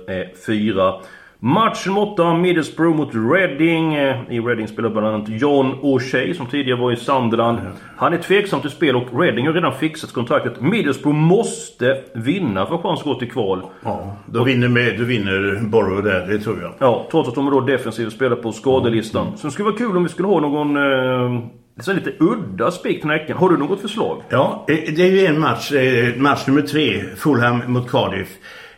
4. 0.46 0.94
Matchen 1.44 1.96
8, 1.96 2.34
Middlesbrough 2.34 2.96
mot 2.96 3.14
Reading. 3.14 3.94
Eh, 3.94 4.16
I 4.30 4.40
Reading 4.40 4.68
spelar 4.68 4.90
bland 4.90 5.06
annat 5.06 5.28
John 5.28 5.74
O'Shea 5.82 6.34
som 6.34 6.46
tidigare 6.46 6.80
var 6.80 6.92
i 6.92 6.96
Sunderland. 6.96 7.58
Han 7.96 8.12
är 8.12 8.18
tveksam 8.18 8.60
till 8.60 8.70
spel 8.70 8.96
och 8.96 9.20
Reading 9.20 9.46
har 9.46 9.54
redan 9.54 9.72
fixat 9.72 10.12
kontraktet. 10.12 10.60
Middlesbrough 10.60 11.18
måste 11.18 12.00
vinna 12.14 12.66
för 12.66 12.74
att 12.74 12.82
ha 12.82 12.90
chans 12.90 13.00
att 13.00 13.06
gå 13.06 13.14
till 13.14 13.30
kval. 13.30 13.62
Ja, 13.84 14.16
då 14.26 14.44
vinner, 14.44 14.68
med, 14.68 14.98
då 14.98 15.04
vinner 15.04 15.60
Borough 15.62 16.04
där, 16.04 16.26
det 16.26 16.38
tror 16.38 16.60
jag. 16.60 16.74
Ja, 16.78 17.06
trots 17.10 17.28
att 17.28 17.34
de 17.34 17.46
är 17.46 17.50
då 17.50 17.60
defensiva 17.60 18.10
spelare 18.10 18.40
på 18.40 18.52
skadelistan. 18.52 19.36
Så 19.36 19.46
det 19.46 19.52
skulle 19.52 19.64
vara 19.64 19.76
kul 19.76 19.96
om 19.96 20.02
vi 20.02 20.08
skulle 20.08 20.28
ha 20.28 20.40
någon... 20.40 20.76
Eh, 20.76 21.44
så 21.80 21.92
lite 21.92 22.12
udda 22.20 22.70
spik 22.70 23.00
till 23.00 23.08
näcken. 23.08 23.36
Har 23.36 23.48
du 23.48 23.56
något 23.56 23.80
förslag? 23.80 24.22
Ja, 24.28 24.64
eh, 24.68 24.94
det 24.96 25.02
är 25.02 25.10
ju 25.10 25.26
en 25.26 25.40
match, 25.40 25.72
eh, 25.72 26.16
match 26.16 26.46
nummer 26.46 26.62
tre, 26.62 27.02
Fulham 27.16 27.62
mot 27.66 27.90
Cardiff. 27.90 28.28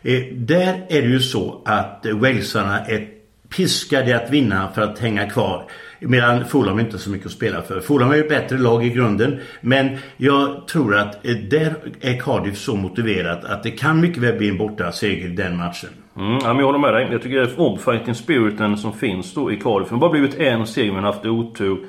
Eh, 0.05 0.23
där 0.33 0.85
är 0.89 1.01
det 1.01 1.07
ju 1.07 1.19
så 1.19 1.61
att 1.65 2.05
eh, 2.05 2.17
walesarna 2.17 2.79
är 2.79 3.07
piskade 3.55 4.15
att 4.15 4.31
vinna 4.31 4.69
för 4.75 4.81
att 4.81 4.99
hänga 4.99 5.29
kvar. 5.29 5.63
Medan 5.99 6.45
Fulham 6.45 6.79
inte 6.79 6.97
så 6.97 7.09
mycket 7.09 7.25
att 7.25 7.31
spela 7.31 7.61
för. 7.61 7.79
Fulham 7.79 8.11
är 8.11 8.15
ju 8.15 8.21
ett 8.21 8.29
bättre 8.29 8.57
lag 8.57 8.85
i 8.85 8.89
grunden. 8.89 9.39
Men 9.61 9.97
jag 10.17 10.67
tror 10.67 10.95
att 10.97 11.25
eh, 11.25 11.35
där 11.35 11.75
är 12.01 12.19
Cardiff 12.19 12.57
så 12.57 12.75
motiverat 12.75 13.45
att 13.45 13.63
det 13.63 13.71
kan 13.71 14.01
mycket 14.01 14.23
väl 14.23 14.37
bli 14.37 14.49
en 14.49 14.57
borta 14.57 14.91
seger 14.91 15.25
i 15.25 15.35
den 15.35 15.57
matchen. 15.57 15.89
Mm, 16.17 16.39
ja, 16.41 16.47
men 16.47 16.57
jag 16.57 16.65
håller 16.65 16.79
med 16.79 16.93
dig. 16.93 17.07
Jag 17.11 17.21
tycker 17.21 17.35
det 17.35 17.51
är 17.51 17.59
om 17.59 17.79
fighting 17.79 18.15
spiriten 18.15 18.77
som 18.77 18.93
finns 18.93 19.33
då 19.33 19.51
i 19.51 19.57
Cardiff. 19.57 19.89
Det 19.89 19.95
har 19.95 19.99
bara 19.99 20.11
blivit 20.11 20.39
en 20.39 20.67
seger 20.67 20.91
men 20.91 21.03
haft 21.03 21.25
otur. 21.25 21.85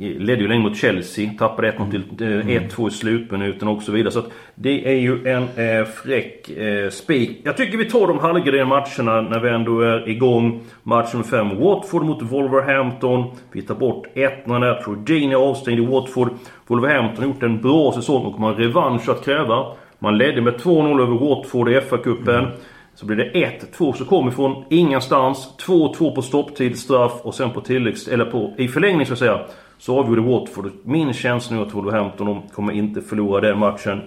Ledde 0.00 0.42
ju 0.42 0.48
länge 0.48 0.62
mot 0.62 0.76
Chelsea. 0.76 1.30
Tappade 1.38 1.70
1-0 1.70 1.90
till 1.90 2.02
eh, 2.26 2.68
1-2 2.68 2.88
i 2.88 2.90
slutminuten 2.90 3.68
och 3.68 3.82
så 3.82 3.92
vidare. 3.92 4.12
Så 4.12 4.18
att 4.18 4.30
det 4.54 4.88
är 4.88 4.96
ju 4.96 5.28
en 5.28 5.42
eh, 5.42 5.84
fräck 5.84 6.50
eh, 6.50 6.90
spik. 6.90 7.40
Jag 7.44 7.56
tycker 7.56 7.78
vi 7.78 7.84
tar 7.84 8.06
de 8.06 8.18
halvgrenade 8.18 8.64
matcherna 8.64 9.20
när 9.20 9.40
vi 9.40 9.48
ändå 9.48 9.80
är 9.80 10.08
igång. 10.08 10.60
Match 10.82 11.12
nummer 11.12 11.26
5. 11.26 11.58
Watford 11.58 12.02
mot 12.02 12.22
Wolverhampton. 12.22 13.24
Vi 13.52 13.62
tar 13.62 13.74
bort 13.74 14.06
1-0 14.14 14.60
där. 14.60 14.82
Trudini 14.82 15.32
är 15.32 15.48
avstängd 15.48 15.80
i 15.80 15.86
Watford. 15.86 16.30
Wolverhampton 16.66 17.24
har 17.24 17.32
gjort 17.32 17.42
en 17.42 17.60
bra 17.60 17.92
säsong 17.92 18.24
och 18.26 18.34
kommer 18.34 18.52
ha 18.52 18.58
revansch 18.58 19.08
att 19.08 19.24
kräva. 19.24 19.66
Man 19.98 20.18
ledde 20.18 20.40
med 20.40 20.54
2-0 20.54 21.02
över 21.02 21.28
Watford 21.28 21.68
i 21.68 21.80
FA-cupen. 21.80 22.46
Så 22.94 23.06
blir 23.06 23.16
det 23.16 23.30
1-2 23.78 23.92
så 23.92 24.04
kommer 24.04 24.30
från 24.30 24.64
ingenstans. 24.70 25.54
2-2 25.66 26.14
på 26.14 26.22
stopptid, 26.22 26.78
straff 26.78 27.12
och 27.22 27.34
sen 27.34 27.50
på 27.50 27.60
tilläggs... 27.60 28.08
Eller 28.08 28.24
på, 28.24 28.54
i 28.58 28.68
förlängning 28.68 29.06
så 29.06 29.12
att 29.12 29.18
säga. 29.18 29.40
Så 29.80 29.98
avgjorde 29.98 30.20
Watford. 30.20 30.70
Min 30.82 31.12
känsla 31.12 31.56
nu 31.56 31.62
att 31.62 31.74
Wolverhampton 31.74 32.26
de 32.26 32.42
kommer 32.54 32.72
inte 32.72 33.02
förlora 33.02 33.40
den 33.40 33.58
matchen. 33.58 34.00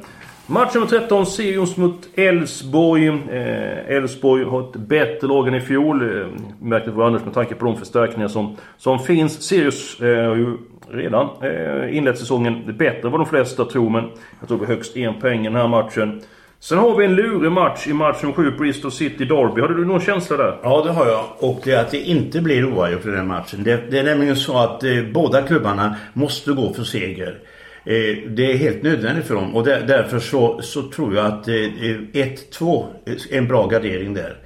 Match 0.48 0.74
nummer 0.74 0.88
13, 0.88 1.26
Sirius 1.26 1.78
mot 1.78 2.10
Elfsborg. 2.16 3.08
Eh, 3.08 3.96
Elfsborg 3.96 4.44
har 4.44 4.62
ett 4.62 4.76
bättre 4.76 5.28
lag 5.28 5.48
än 5.48 5.56
i 5.56 5.62
fjol. 5.62 6.02
Eh, 6.02 6.28
märkte 6.60 6.92
det 6.92 6.96
Anders 6.96 7.08
annars 7.08 7.26
med 7.26 7.34
tanke 7.34 7.56
på 7.56 7.66
de 7.66 7.78
förstärkningar 7.78 8.28
som, 8.28 8.58
som 8.78 9.00
finns. 9.00 9.42
Sirius 9.42 10.02
eh, 10.02 10.28
har 10.28 10.36
ju 10.36 10.58
redan 10.90 11.30
eh, 11.42 11.98
inlett 11.98 12.18
säsongen 12.18 12.78
bättre 12.78 13.08
än 13.08 13.12
vad 13.12 13.20
de 13.20 13.26
flesta 13.26 13.66
tror. 13.66 13.90
Men 13.90 14.10
jag 14.40 14.48
tror 14.48 14.60
det 14.60 14.66
högst 14.66 14.98
en 14.98 15.20
poäng 15.20 15.42
i 15.42 15.44
den 15.44 15.56
här 15.56 15.68
matchen. 15.68 16.22
Sen 16.64 16.78
har 16.78 16.98
vi 16.98 17.06
en 17.06 17.16
lurig 17.16 17.52
match 17.52 17.88
i 17.88 17.94
match 17.94 18.22
nummer 18.22 18.36
7, 18.36 18.52
Bristol 18.52 18.92
City 18.92 19.26
Derby. 19.26 19.62
Har 19.62 19.68
du 19.68 19.86
någon 19.86 20.02
känsla 20.02 20.38
där? 20.38 20.60
Ja, 20.64 20.84
det 20.86 20.92
har 20.92 21.08
jag. 21.08 21.26
Och 21.40 21.62
det 21.64 21.72
är 21.72 21.80
att 21.80 21.92
det 21.92 22.00
inte 22.00 22.42
blir 22.42 22.66
oavgjort 22.66 23.06
i 23.06 23.10
den 23.10 23.28
matchen. 23.28 23.64
Det, 23.64 23.92
det 23.92 24.00
är 24.00 24.04
nämligen 24.04 24.36
så 24.36 24.58
att 24.58 24.84
eh, 24.84 25.04
båda 25.14 25.42
klubbarna 25.42 25.96
måste 26.14 26.52
gå 26.52 26.74
för 26.74 26.84
seger. 26.84 27.40
Eh, 27.86 28.18
det 28.28 28.52
är 28.52 28.58
helt 28.58 28.84
nödvändigt 28.84 29.26
för 29.26 29.36
dem 29.36 29.56
och 29.56 29.64
där, 29.64 29.82
därför 29.88 30.20
så, 30.20 30.62
så 30.62 30.82
tror 30.82 31.16
jag 31.16 31.26
att 31.26 31.48
eh, 31.48 31.56
eh 31.56 31.98
1-2 32.14 32.86
är 33.06 33.12
eh, 33.12 33.38
en 33.38 33.48
bra 33.48 33.68
gardering 33.68 34.14
där. 34.14 34.38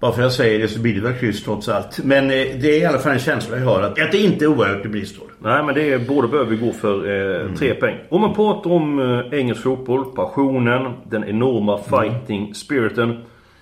Bara 0.00 0.12
för 0.12 0.18
att 0.20 0.24
jag 0.24 0.32
säger 0.32 0.58
det 0.58 0.68
så 0.68 0.80
blir 0.80 0.94
det 0.94 1.00
väl 1.00 1.12
kryss 1.14 1.44
trots 1.44 1.68
allt. 1.68 2.04
Men 2.04 2.24
eh, 2.24 2.30
det 2.30 2.66
är 2.76 2.80
i 2.80 2.84
alla 2.84 2.98
fall 2.98 3.12
en 3.12 3.18
känsla 3.18 3.58
jag 3.58 3.64
har 3.64 3.82
att, 3.82 4.02
att 4.02 4.12
det 4.12 4.18
inte 4.18 4.44
är 4.44 4.48
oavgjort 4.48 4.86
i 4.86 4.88
Bristol. 4.88 5.26
Nej 5.42 5.62
men 5.62 5.74
det 5.74 5.92
är 5.92 5.98
båda 5.98 6.28
behöver 6.28 6.50
vi 6.50 6.56
gå 6.56 6.72
för 6.72 7.06
eh, 7.10 7.40
Mm. 7.40 7.56
tre 7.56 7.74
poäng. 7.74 7.96
Om 8.08 8.20
man 8.20 8.34
pratar 8.34 8.70
om 8.70 8.98
eh, 9.32 9.38
engelsk 9.38 9.62
fotboll, 9.62 10.04
passionen, 10.04 10.92
den 11.10 11.24
enorma 11.24 11.78
fighting 11.78 12.54
spiriten. 12.54 13.16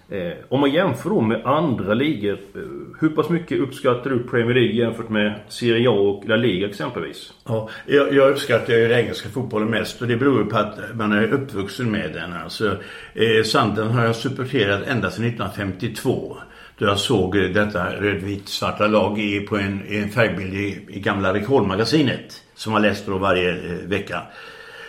Eh, 0.09 0.33
om 0.49 0.61
man 0.61 0.73
jämför 0.73 1.11
då 1.11 1.21
med 1.21 1.47
andra 1.47 1.95
ligor. 1.95 2.33
Eh, 2.33 2.61
hur 3.01 3.09
pass 3.09 3.29
mycket 3.29 3.61
uppskattar 3.61 4.11
du 4.11 4.23
Premier 4.23 4.55
League 4.55 4.73
jämfört 4.73 5.09
med 5.09 5.35
Serie 5.49 5.89
A 5.89 5.93
och 5.93 6.29
La 6.29 6.37
Liga 6.37 6.69
exempelvis? 6.69 7.33
Ja, 7.45 7.69
jag, 7.87 8.15
jag 8.15 8.31
uppskattar 8.31 8.73
ju 8.73 8.89
den 8.89 8.99
engelska 8.99 9.29
fotbollen 9.29 9.71
mest 9.71 10.03
och 10.03 10.09
det 10.09 10.17
beror 10.17 10.45
på 10.45 10.57
att 10.57 10.79
man 10.95 11.13
är 11.13 11.33
uppvuxen 11.33 11.91
med 11.91 12.13
den. 12.13 12.33
Alltså, 12.33 12.77
eh, 13.15 13.45
Sanden 13.45 13.89
har 13.89 14.05
jag 14.05 14.17
supporterat 14.17 14.87
ända 14.87 15.11
sedan 15.11 15.25
1952. 15.25 16.37
Då 16.79 16.87
jag 16.87 16.99
såg 16.99 17.37
eh, 17.37 17.51
detta 17.51 17.93
rödvit-svarta 18.01 18.87
lag 18.87 19.19
i, 19.19 19.41
på 19.41 19.57
en, 19.57 19.83
en 19.89 20.09
färgbild 20.09 20.55
i, 20.55 20.79
i 20.89 21.01
gamla 21.01 21.35
Rekordmagasinet. 21.35 22.43
Som 22.55 22.73
man 22.73 22.83
läste 22.83 23.11
då 23.11 23.19
varje 23.19 23.51
eh, 23.51 23.89
vecka. 23.89 24.23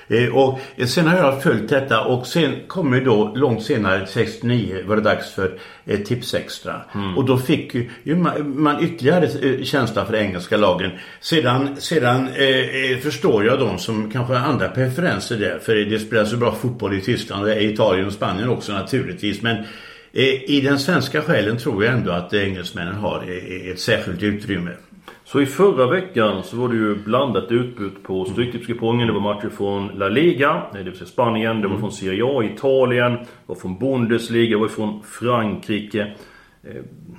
Eh, 0.08 0.36
och 0.36 0.60
sen 0.88 1.08
har 1.08 1.18
jag 1.18 1.44
följt 1.44 1.70
detta 1.70 2.02
och 2.02 2.28
sen 2.28 2.56
kommer 2.68 3.02
då 3.02 3.34
långt 3.36 3.64
senare, 3.64 4.08
69, 4.08 4.84
var 4.86 4.96
det 4.96 5.02
dags 5.02 5.32
för 5.32 5.60
eh, 5.86 6.00
Tips 6.00 6.34
Extra. 6.34 6.82
Och 7.18 7.26
då 7.26 7.38
fick 7.38 7.76
ju, 8.04 8.16
man, 8.16 8.62
man 8.62 8.84
ytterligare 8.84 9.26
eh, 9.26 9.64
känsla 9.64 10.06
för 10.06 10.16
engelska 10.16 10.58
lagen. 10.58 10.92
Sedan, 11.20 11.76
sedan 11.78 12.28
eh, 12.28 12.92
eh, 12.92 12.98
förstår 12.98 13.46
jag 13.46 13.60
de 13.60 13.80
som 13.80 14.12
kanske 14.12 14.34
har 14.34 14.48
andra 14.48 14.68
preferenser 14.68 15.38
där. 15.38 15.60
För 15.60 15.76
det 15.76 16.00
spelas 16.00 16.30
så 16.30 16.38
bra 16.38 16.52
fotboll 16.52 16.94
i 16.94 17.02
Tyskland 17.02 17.44
och 17.44 17.50
i 17.50 17.74
Italien 17.74 18.08
och 18.08 18.14
Spanien 18.14 18.50
också 18.50 18.74
naturligtvis. 18.74 19.42
Men 19.42 19.58
eh, 20.14 20.50
i 20.52 20.62
den 20.64 20.80
svenska 20.80 21.22
själen 21.22 21.58
tror 21.58 21.86
jag 21.86 21.94
ändå 21.94 22.12
att 22.12 22.34
engelsmännen 22.34 22.96
har 22.96 23.24
ett 23.72 23.80
särskilt 23.80 24.24
utrymme. 24.24 24.72
Så 25.28 25.42
i 25.42 25.46
förra 25.46 25.88
veckan 25.88 26.44
så 26.44 26.58
var 26.58 26.70
det 26.70 26.76
ju 26.76 26.96
blandat 26.96 27.52
utbud 27.52 27.92
på 28.04 28.26
Stryktipskupongen. 28.26 29.08
Det 29.08 29.14
var 29.14 29.22
matcher 29.22 29.50
från 29.58 29.88
La 29.96 30.08
Liga, 30.10 30.62
det 30.74 30.84
vill 30.84 30.96
säga 30.96 31.06
Spanien. 31.08 31.62
Det 31.62 31.68
var 31.68 31.78
från 31.78 31.92
Serie 31.92 32.24
A, 32.26 32.44
Italien. 32.44 33.12
Det 33.14 33.26
var 33.46 33.56
från 33.56 33.80
Bundesliga, 33.80 34.50
det 34.50 34.62
var 34.62 34.68
från 34.68 35.04
Frankrike. 35.04 36.00
Eh, 36.64 36.76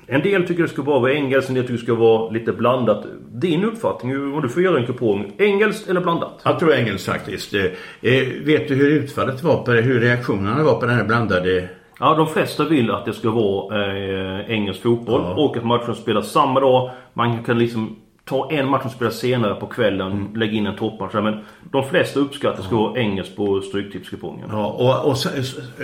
En 0.06 0.22
del 0.22 0.46
tycker 0.46 0.62
det 0.62 0.68
ska 0.68 0.82
bara 0.82 1.00
vara 1.00 1.12
engelskt, 1.12 1.48
en 1.48 1.54
del 1.54 1.64
tycker 1.64 1.74
det 1.78 1.82
ska 1.82 1.94
vara 1.94 2.30
lite 2.30 2.52
blandat. 2.52 3.04
Din 3.32 3.64
uppfattning, 3.64 4.34
om 4.34 4.42
du 4.42 4.48
får 4.48 4.62
göra 4.62 4.78
en 4.78 4.86
kupong. 4.86 5.32
Engelskt 5.38 5.88
eller 5.88 6.00
blandat? 6.00 6.40
Jag 6.44 6.58
tror 6.58 6.72
engelskt 6.74 7.08
faktiskt. 7.08 7.54
Eh, 7.54 7.64
eh, 8.02 8.26
vet 8.44 8.68
du 8.68 8.74
hur 8.74 8.90
utfallet 8.90 9.42
var 9.42 9.62
på 9.62 9.72
hur 9.72 10.00
reaktionerna 10.00 10.62
var 10.64 10.80
på 10.80 10.86
den 10.86 10.94
här 10.96 11.04
blandade 11.04 11.68
Ja, 12.00 12.14
de 12.14 12.26
flesta 12.26 12.64
vill 12.64 12.90
att 12.90 13.04
det 13.04 13.12
ska 13.12 13.30
vara 13.30 13.86
eh, 13.96 14.50
engelsk 14.50 14.82
fotboll 14.82 15.20
Ja. 15.24 15.34
och 15.44 15.56
att 15.56 15.64
matchen 15.64 15.94
spelas 15.94 16.30
samma 16.32 16.60
dag. 16.60 16.90
Man 17.14 17.44
kan 17.44 17.58
liksom 17.58 17.96
ta 18.24 18.50
en 18.50 18.68
match 18.68 18.82
som 18.82 18.90
spelas 18.90 19.18
senare 19.18 19.54
på 19.54 19.66
kvällen, 19.66 20.12
Mm. 20.12 20.34
lägga 20.36 20.52
in 20.52 20.66
en 20.66 20.76
toppmatch. 20.76 21.14
Men 21.14 21.44
de 21.72 21.84
flesta 21.88 22.20
uppskattar 22.20 22.50
att 22.50 22.56
det 22.56 22.62
ska 22.62 22.76
vara 22.76 23.00
engelskt 23.00 23.36
på 23.36 23.60
Stryktipskupongen. 23.60 24.48
Ja, 24.52 24.66
och, 24.66 25.10
och 25.10 25.16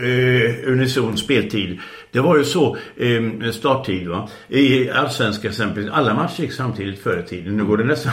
eh, 0.02 0.72
unison 0.72 1.16
speltid. 1.16 1.78
Det 2.12 2.20
var 2.20 2.36
ju 2.36 2.44
så, 2.44 2.76
eh, 2.96 3.50
starttid 3.52 4.08
va. 4.08 4.28
I 4.48 4.90
Allsvenskan 4.90 5.48
exempelvis, 5.50 5.90
alla 5.92 6.14
matcher 6.14 6.40
gick 6.42 6.52
samtidigt 6.52 7.02
förr 7.02 7.22
i 7.26 7.28
tiden. 7.28 7.56
Nu 7.56 7.64
går 7.64 7.76
det 7.76 7.84
nästan 7.84 8.12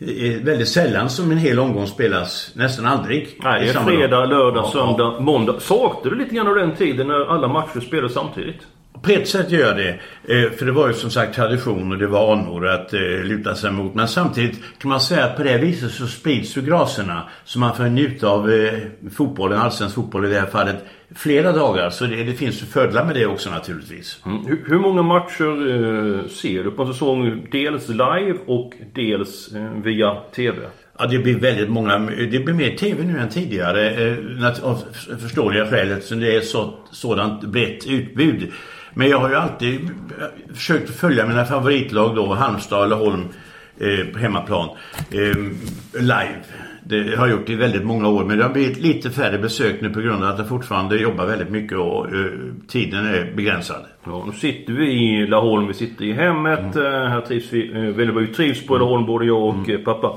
eh, 0.00 0.42
väldigt 0.42 0.68
sällan 0.68 1.10
som 1.10 1.30
en 1.30 1.38
hel 1.38 1.58
omgång 1.58 1.86
spelas. 1.86 2.52
Nästan 2.54 2.86
aldrig. 2.86 3.28
Nej, 3.42 3.64
det 3.64 3.70
är 3.70 3.84
fredag, 3.84 4.16
dag. 4.16 4.28
lördag, 4.28 4.64
Ja, 4.64 4.70
söndag, 4.72 5.20
måndag. 5.20 5.60
Saknar 5.60 6.10
du 6.10 6.18
lite 6.18 6.34
grann 6.34 6.48
av 6.48 6.54
den 6.54 6.76
tiden 6.76 7.08
när 7.08 7.34
alla 7.34 7.48
matcher 7.48 7.80
spelades 7.80 8.12
samtidigt? 8.12 8.60
På 9.02 9.10
ett 9.10 9.28
sätt 9.28 9.50
gör 9.50 9.66
jag 9.66 9.76
det. 9.76 9.90
Eh, 10.24 10.50
för 10.50 10.66
det 10.66 10.72
var 10.72 10.88
ju 10.88 10.94
som 10.94 11.10
sagt 11.10 11.34
tradition 11.34 11.92
och 11.92 11.98
det 11.98 12.06
var 12.06 12.32
anor 12.32 12.68
att 12.68 12.92
eh, 12.92 13.00
luta 13.00 13.54
sig 13.54 13.72
mot. 13.72 13.94
Men 13.94 14.08
samtidigt 14.08 14.58
kan 14.78 14.88
man 14.88 15.00
säga 15.00 15.24
att 15.24 15.36
på 15.36 15.42
det 15.42 15.58
viset 15.58 15.90
så 15.90 16.06
sprids 16.06 16.56
ju 16.56 16.62
graserna. 16.62 17.22
Så 17.44 17.58
man 17.58 17.76
får 17.76 17.84
njuta 17.84 18.28
av 18.28 18.50
fotbollen, 19.16 19.58
allsvensk 19.58 19.94
fotboll 19.94 20.24
i 20.24 20.28
det 20.28 20.40
här 20.40 20.46
fallet, 20.46 20.84
flera 21.16 21.52
dagar. 21.52 21.90
Så 21.90 22.06
det, 22.06 22.24
det 22.24 22.32
finns 22.32 22.60
fördelar 22.60 23.04
med 23.04 23.14
det 23.14 23.26
också 23.26 23.50
naturligtvis. 23.50 24.18
Mm. 24.26 24.46
Hur, 24.46 24.64
hur 24.66 24.78
många 24.78 25.02
matcher 25.02 25.68
eh, 25.70 26.28
ser 26.28 26.64
du 26.64 26.70
på 26.70 26.82
en 26.82 26.92
säsong? 26.92 27.46
Dels 27.52 27.88
live 27.88 28.38
och 28.46 28.72
dels 28.94 29.52
eh, 29.54 29.70
via 29.84 30.14
TV? 30.34 30.56
Ja, 30.98 31.06
det 31.06 31.18
blir 31.18 31.38
väldigt 31.38 31.70
många. 31.70 31.98
Det 31.98 32.44
blir 32.44 32.54
mer 32.54 32.76
tv 32.76 33.04
nu 33.04 33.18
än 33.18 33.28
tidigare. 33.28 33.90
eh, 33.90 34.64
Av 34.64 34.78
förståeliga 35.20 35.66
skäl 35.66 35.90
eftersom 35.90 36.20
det 36.20 36.36
är 36.36 36.40
så, 36.40 36.74
sådant 36.90 37.44
brett 37.44 37.86
utbud. 37.86 38.52
Men 38.94 39.08
jag 39.08 39.18
har 39.18 39.28
ju 39.28 39.34
alltid 39.34 39.80
eh, 39.84 40.54
försökt 40.54 40.90
följa 40.90 41.26
mina 41.26 41.44
favoritlag 41.44 42.16
då. 42.16 42.34
Halmstad 42.34 42.84
eller 42.84 42.96
Holm 42.96 43.28
eh, 43.80 44.12
på 44.12 44.18
hemmaplan. 44.18 44.68
Eh, 45.10 45.36
live. 46.00 46.36
Det 46.84 47.16
har 47.16 47.26
jag 47.28 47.38
gjort 47.38 47.48
i 47.50 47.54
väldigt 47.54 47.84
många 47.84 48.08
år. 48.08 48.24
Men 48.24 48.38
det 48.38 48.44
har 48.44 48.50
blivit 48.52 48.78
lite 48.80 49.10
färre 49.10 49.38
besök 49.38 49.80
nu 49.80 49.90
på 49.90 50.00
grund 50.00 50.24
av 50.24 50.30
att 50.30 50.38
jag 50.38 50.48
fortfarande 50.48 50.96
jobbar 50.96 51.26
väldigt 51.26 51.50
mycket 51.50 51.78
och 51.78 52.06
eh, 52.06 52.24
tiden 52.68 53.06
är 53.06 53.32
begränsad. 53.36 53.84
Ja, 54.04 54.24
nu 54.26 54.32
sitter 54.32 54.72
vi 54.72 54.92
i 54.92 55.26
Laholm, 55.26 55.66
vi 55.66 55.74
sitter 55.74 56.04
i 56.04 56.12
hemmet. 56.12 56.76
Mm. 56.76 56.86
Eh, 56.86 57.08
här 57.08 57.20
trivs 57.20 57.52
vi, 57.52 57.68
eh, 57.72 57.80
väldigt 57.80 58.14
bra. 58.14 58.20
Vi 58.20 58.26
trivs 58.26 58.66
på 58.66 58.78
Laholm, 58.78 59.06
både 59.06 59.24
jag 59.24 59.42
och 59.42 59.68
Mm. 59.68 59.84
pappa. 59.84 60.16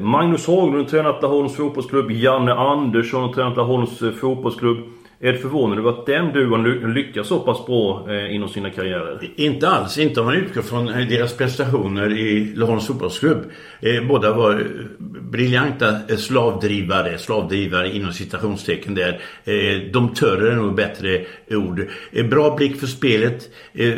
Magnus 0.00 0.46
Haglund 0.46 0.76
har 0.76 0.84
tränat 0.84 1.22
Laholms 1.22 1.56
fotbollsklubb. 1.56 2.10
Janne 2.10 2.52
Andersson 2.54 3.22
har 3.22 3.32
tränat 3.32 3.56
Laholms 3.56 4.02
fotbollsklubb. 4.20 4.78
Är 5.24 5.32
du 5.32 5.38
förvånad 5.38 5.78
över 5.78 5.90
att 5.90 6.06
den 6.06 6.32
duon 6.32 6.94
lyckas 6.94 7.28
så 7.28 7.40
pass 7.40 7.66
bra 7.66 8.06
eh, 8.08 8.34
inom 8.34 8.48
sina 8.48 8.70
karriärer? 8.70 9.30
Inte 9.36 9.68
alls, 9.68 9.98
inte 9.98 10.20
om 10.20 10.26
man 10.26 10.36
utgår 10.36 10.62
från 10.62 10.88
eh, 10.88 11.08
deras 11.08 11.36
prestationer 11.36 12.12
i 12.12 12.54
Laholms 12.54 12.86
fotbollsklubb. 12.86 13.50
Eh, 13.80 14.04
båda 14.08 14.32
var 14.32 14.54
eh, 14.54 14.66
briljanta 15.20 15.88
eh, 16.08 16.16
slavdrivare, 16.16 17.18
slavdrivare 17.18 17.96
inom 17.96 18.12
citationstecken 18.12 18.94
där. 18.94 19.20
Eh, 19.44 19.92
de 19.92 20.14
törre 20.14 20.52
är 20.52 20.56
nog 20.56 20.74
bättre 20.74 21.24
ord. 21.50 21.86
Eh, 22.12 22.26
bra 22.26 22.56
blick 22.56 22.80
för 22.80 22.86
spelet, 22.86 23.50
eh, 23.72 23.94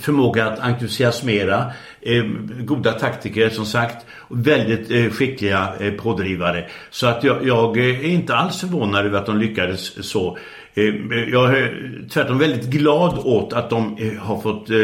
förmåga 0.00 0.46
att 0.46 0.58
entusiasmera, 0.58 1.72
eh, 2.00 2.24
goda 2.58 2.92
taktiker 2.92 3.48
som 3.48 3.66
sagt. 3.66 4.06
Och 4.10 4.46
väldigt 4.46 4.90
eh, 4.90 5.10
skickliga 5.10 5.72
eh, 5.80 5.92
pådrivare. 5.92 6.68
Så 6.90 7.06
att 7.06 7.24
jag, 7.24 7.46
jag 7.46 7.78
är 7.78 8.04
inte 8.04 8.34
alls 8.34 8.60
förvånad 8.60 9.06
över 9.06 9.18
att 9.18 9.26
de 9.26 9.38
lyckades 9.38 10.08
så. 10.10 10.31
Eh, 10.74 10.84
Jag 11.32 11.58
är 11.58 12.08
tvärtom 12.10 12.38
väldigt 12.38 12.70
glad 12.70 13.18
åt 13.18 13.52
att 13.52 13.70
de 13.70 13.96
eh, 13.98 14.22
har 14.22 14.40
fått 14.40 14.70
eh, 14.70 14.76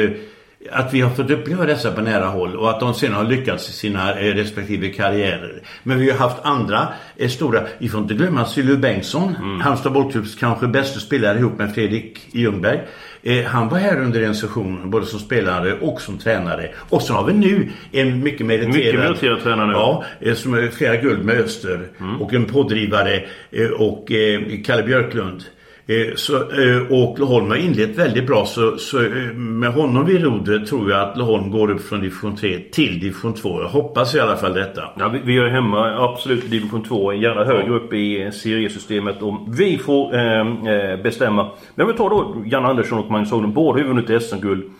att 0.72 0.94
vi 0.94 1.00
har 1.00 1.10
fått 1.10 1.30
uppleva 1.30 1.66
dessa 1.66 1.92
på 1.92 2.00
nära 2.00 2.26
håll 2.26 2.56
och 2.56 2.70
att 2.70 2.80
de 2.80 2.94
sen 2.94 3.12
har 3.12 3.24
lyckats 3.24 3.68
i 3.68 3.72
sina 3.72 4.12
respektive 4.12 4.88
karriärer. 4.88 5.62
Men 5.82 5.98
vi 5.98 6.10
har 6.10 6.18
haft 6.18 6.36
andra 6.42 6.88
stora, 7.28 7.62
vi 7.78 7.88
får 7.88 8.00
inte 8.00 8.14
glömma 8.14 8.46
Sylvie 8.46 8.76
Bengtsson, 8.76 9.34
Halmstad 9.62 9.92
bollklubbs 9.92 10.34
kanske 10.34 10.66
bästa 10.66 11.00
spelare 11.00 11.38
ihop 11.38 11.58
med 11.58 11.74
Fredrik 11.74 12.18
Ljungberg. 12.32 12.80
Eh, 13.22 13.44
han 13.44 13.68
var 13.68 13.78
här 13.78 14.00
under 14.00 14.22
en 14.22 14.34
session 14.34 14.90
både 14.90 15.06
som 15.06 15.20
spelare 15.20 15.74
och 15.80 16.00
som 16.00 16.18
tränare. 16.18 16.70
Och 16.88 17.02
så 17.02 17.14
har 17.14 17.24
vi 17.24 17.32
nu 17.32 17.70
en 17.92 18.22
mycket 18.22 18.46
meriterad, 18.46 18.74
Mycket 18.74 18.94
meriterad 18.94 19.42
tränare. 19.42 19.72
Ja, 19.72 20.04
eh, 20.20 20.34
som 20.34 20.54
är 20.54 20.68
flera 20.68 20.96
guld 20.96 21.24
med 21.24 21.40
Öster 21.40 21.88
och 22.20 22.34
en 22.34 22.44
pådrivare 22.44 23.22
eh, 23.50 23.70
och 23.70 24.12
eh, 24.12 24.40
Kalle 24.64 24.82
Björklund. 24.82 25.44
Eh, 25.90 26.14
så, 26.14 26.36
eh, 26.36 26.82
och 26.90 27.18
Laholm 27.18 27.50
har 27.50 27.56
inlett 27.56 27.98
väldigt 27.98 28.26
bra 28.26 28.44
så, 28.46 28.76
så 28.76 29.04
eh, 29.04 29.34
med 29.34 29.72
honom 29.72 30.04
vid 30.04 30.24
rodret 30.24 30.66
tror 30.66 30.90
jag 30.90 31.00
att 31.00 31.16
Laholm 31.16 31.50
går 31.50 31.70
upp 31.70 31.82
från 31.82 32.00
division 32.00 32.36
3 32.36 32.58
till 32.58 33.00
division 33.00 33.34
2. 33.34 33.62
Jag 33.62 33.68
hoppas 33.68 34.14
i 34.14 34.20
alla 34.20 34.36
fall 34.36 34.54
detta. 34.54 34.82
Ja, 34.98 35.08
vi, 35.08 35.20
vi 35.24 35.38
är 35.38 35.48
hemma 35.48 36.04
absolut 36.04 36.44
i 36.44 36.48
division 36.48 36.82
2. 36.82 37.12
Gärna 37.12 37.44
högre 37.44 37.74
upp 37.74 37.92
i 37.92 38.30
seriesystemet 38.32 39.22
om 39.22 39.54
vi 39.58 39.78
får 39.78 40.14
eh, 40.14 40.40
eh, 40.40 41.02
bestämma. 41.02 41.50
Men 41.74 41.86
vi 41.86 41.92
tar 41.92 42.10
då 42.10 42.42
Janne 42.46 42.68
Andersson 42.68 42.98
och 42.98 43.10
Magnus 43.10 43.30
Haglund. 43.30 43.54
Båda 43.54 43.80
har 43.80 43.88
vunnit 43.88 44.22
SM-guld. 44.22 44.70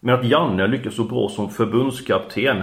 Men 0.00 0.14
att 0.14 0.24
Janne 0.24 0.66
lyckas 0.66 0.94
så 0.94 1.04
bra 1.04 1.28
som 1.28 1.50
förbundskapten. 1.50 2.56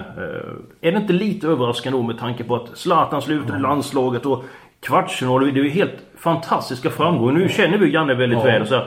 Är 0.82 0.92
det 0.92 0.98
inte 0.98 1.14
lite 1.14 1.48
överraskande 1.48 1.98
då 1.98 2.04
med 2.04 2.18
tanke 2.18 2.44
på 2.44 2.56
att 2.56 2.78
Zlatan 2.78 3.22
slutade 3.22 3.58
i 3.58 3.62
landslaget 3.62 4.26
och 4.26 4.44
kvartsfinal. 4.86 5.54
Det 5.54 5.60
är 5.60 5.64
ju 5.64 5.70
helt 5.70 6.05
fantastiska 6.26 6.90
framgångar. 6.90 7.34
Nu 7.34 7.50
känner 7.50 7.78
vi 7.78 7.94
Janne 7.94 8.14
väldigt 8.14 8.40
ja. 8.40 8.46
väl. 8.46 8.68
Så 8.68 8.82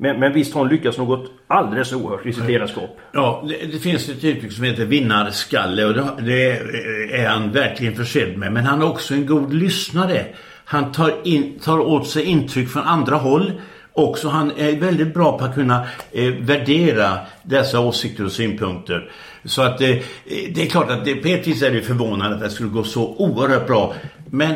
men, 0.00 0.20
men 0.20 0.32
visst 0.32 0.54
har 0.54 0.60
han 0.60 0.70
lyckats 0.70 0.98
något 0.98 1.30
alldeles 1.46 1.92
oerhört 1.92 2.26
i 2.26 2.32
sitt 2.32 2.44
ledarskap. 2.44 2.98
Ja, 3.12 3.44
det, 3.48 3.72
det, 3.72 3.78
finns 3.78 4.08
ett 4.08 4.24
uttryck 4.24 4.52
som 4.52 4.64
heter 4.64 4.84
vinnarskalle 4.84 5.84
och 5.84 5.94
det, 5.94 6.12
det, 6.22 6.50
är 7.16 7.28
han 7.28 7.52
verkligen 7.52 7.94
försedd 7.94 8.38
med. 8.38 8.52
Men 8.52 8.64
han 8.64 8.82
är 8.82 8.86
också 8.86 9.14
en 9.14 9.26
god 9.26 9.54
lyssnare. 9.54 10.24
Han 10.64 10.92
tar, 10.92 11.12
in, 11.24 11.58
tar 11.58 11.78
åt 11.78 12.08
sig 12.08 12.24
intryck 12.24 12.68
från 12.68 12.82
andra 12.82 13.16
håll. 13.16 13.52
Också 13.92 14.28
han 14.28 14.52
är 14.56 14.80
väldigt 14.80 15.14
bra 15.14 15.38
på 15.38 15.44
att 15.44 15.54
kunna 15.54 15.86
eh, 16.12 16.34
värdera 16.40 17.18
dessa 17.42 17.80
åsikter 17.80 18.24
och 18.24 18.32
synpunkter. 18.32 19.10
Så 19.44 19.62
att 19.62 19.80
eh, 19.80 19.96
det 20.54 20.62
är 20.62 20.66
klart 20.66 20.90
att 20.90 21.04
det, 21.04 21.14
på 21.14 21.28
ett 21.28 21.46
vis 21.46 21.62
är 21.62 21.70
det 21.70 21.82
förvånande 21.82 22.36
att 22.36 22.42
det 22.42 22.50
skulle 22.50 22.68
gå 22.68 22.84
så 22.84 23.16
oerhört 23.16 23.66
bra. 23.66 23.94
Men 24.30 24.54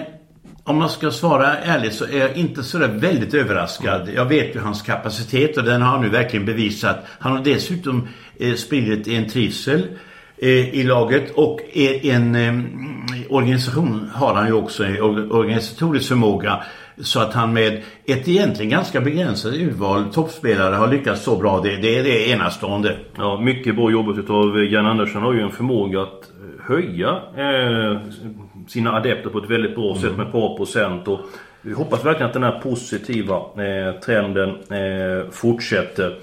om 0.64 0.78
man 0.78 0.88
ska 0.88 1.10
svara 1.10 1.56
ärligt 1.56 1.94
så 1.94 2.04
är 2.04 2.18
jag 2.18 2.36
inte 2.36 2.62
så 2.62 2.78
väldigt 2.78 3.34
överraskad. 3.34 4.08
Jag 4.14 4.24
vet 4.24 4.56
ju 4.56 4.60
hans 4.60 4.82
kapacitet 4.82 5.56
och 5.56 5.64
den 5.64 5.82
har 5.82 5.90
han 5.90 6.02
nu 6.02 6.08
verkligen 6.08 6.46
bevisat. 6.46 6.96
Han 7.18 7.32
har 7.32 7.44
dessutom 7.44 8.08
eh, 8.38 8.54
spridit 8.54 9.08
en 9.08 9.28
trivsel 9.28 9.86
eh, 10.38 10.74
i 10.74 10.82
laget 10.82 11.30
och 11.34 11.60
en 12.02 12.34
eh, 12.34 12.54
organisation 13.28 14.10
har 14.14 14.34
han 14.34 14.46
ju 14.46 14.52
också, 14.52 14.84
eh, 14.84 14.96
en 14.96 15.32
organisatorisk 15.32 16.08
förmåga. 16.08 16.62
Så 16.98 17.20
att 17.20 17.34
han 17.34 17.52
med 17.52 17.82
ett 18.06 18.28
egentligen 18.28 18.70
ganska 18.70 19.00
begränsat 19.00 19.54
urval 19.54 20.04
toppspelare 20.12 20.74
har 20.74 20.88
lyckats 20.88 21.24
så 21.24 21.36
bra. 21.36 21.60
Det, 21.60 21.76
det 21.76 21.98
är 21.98 22.34
enastående. 22.34 22.96
Ja, 23.16 23.40
mycket 23.40 23.76
bra 23.76 23.90
jobbat 23.90 24.30
av 24.30 24.64
Jan 24.64 24.86
Andersson 24.86 25.22
har 25.22 25.32
ju 25.32 25.40
en 25.40 25.50
förmåga 25.50 26.02
att 26.02 26.32
höja 26.66 27.08
eh, 27.36 28.00
sina 28.68 28.92
adepter 28.92 29.30
på 29.30 29.38
ett 29.38 29.50
väldigt 29.50 29.74
bra 29.74 29.96
sätt 29.96 30.16
med 30.16 30.26
ett 30.26 30.32
par 30.32 30.56
procent. 30.56 31.08
Och 31.08 31.20
vi 31.60 31.72
hoppas 31.72 32.04
verkligen 32.04 32.26
att 32.26 32.32
den 32.32 32.42
här 32.42 32.60
positiva 32.60 33.36
eh, 33.36 34.00
trenden 34.00 34.48
eh, 34.50 35.30
fortsätter. 35.30 36.18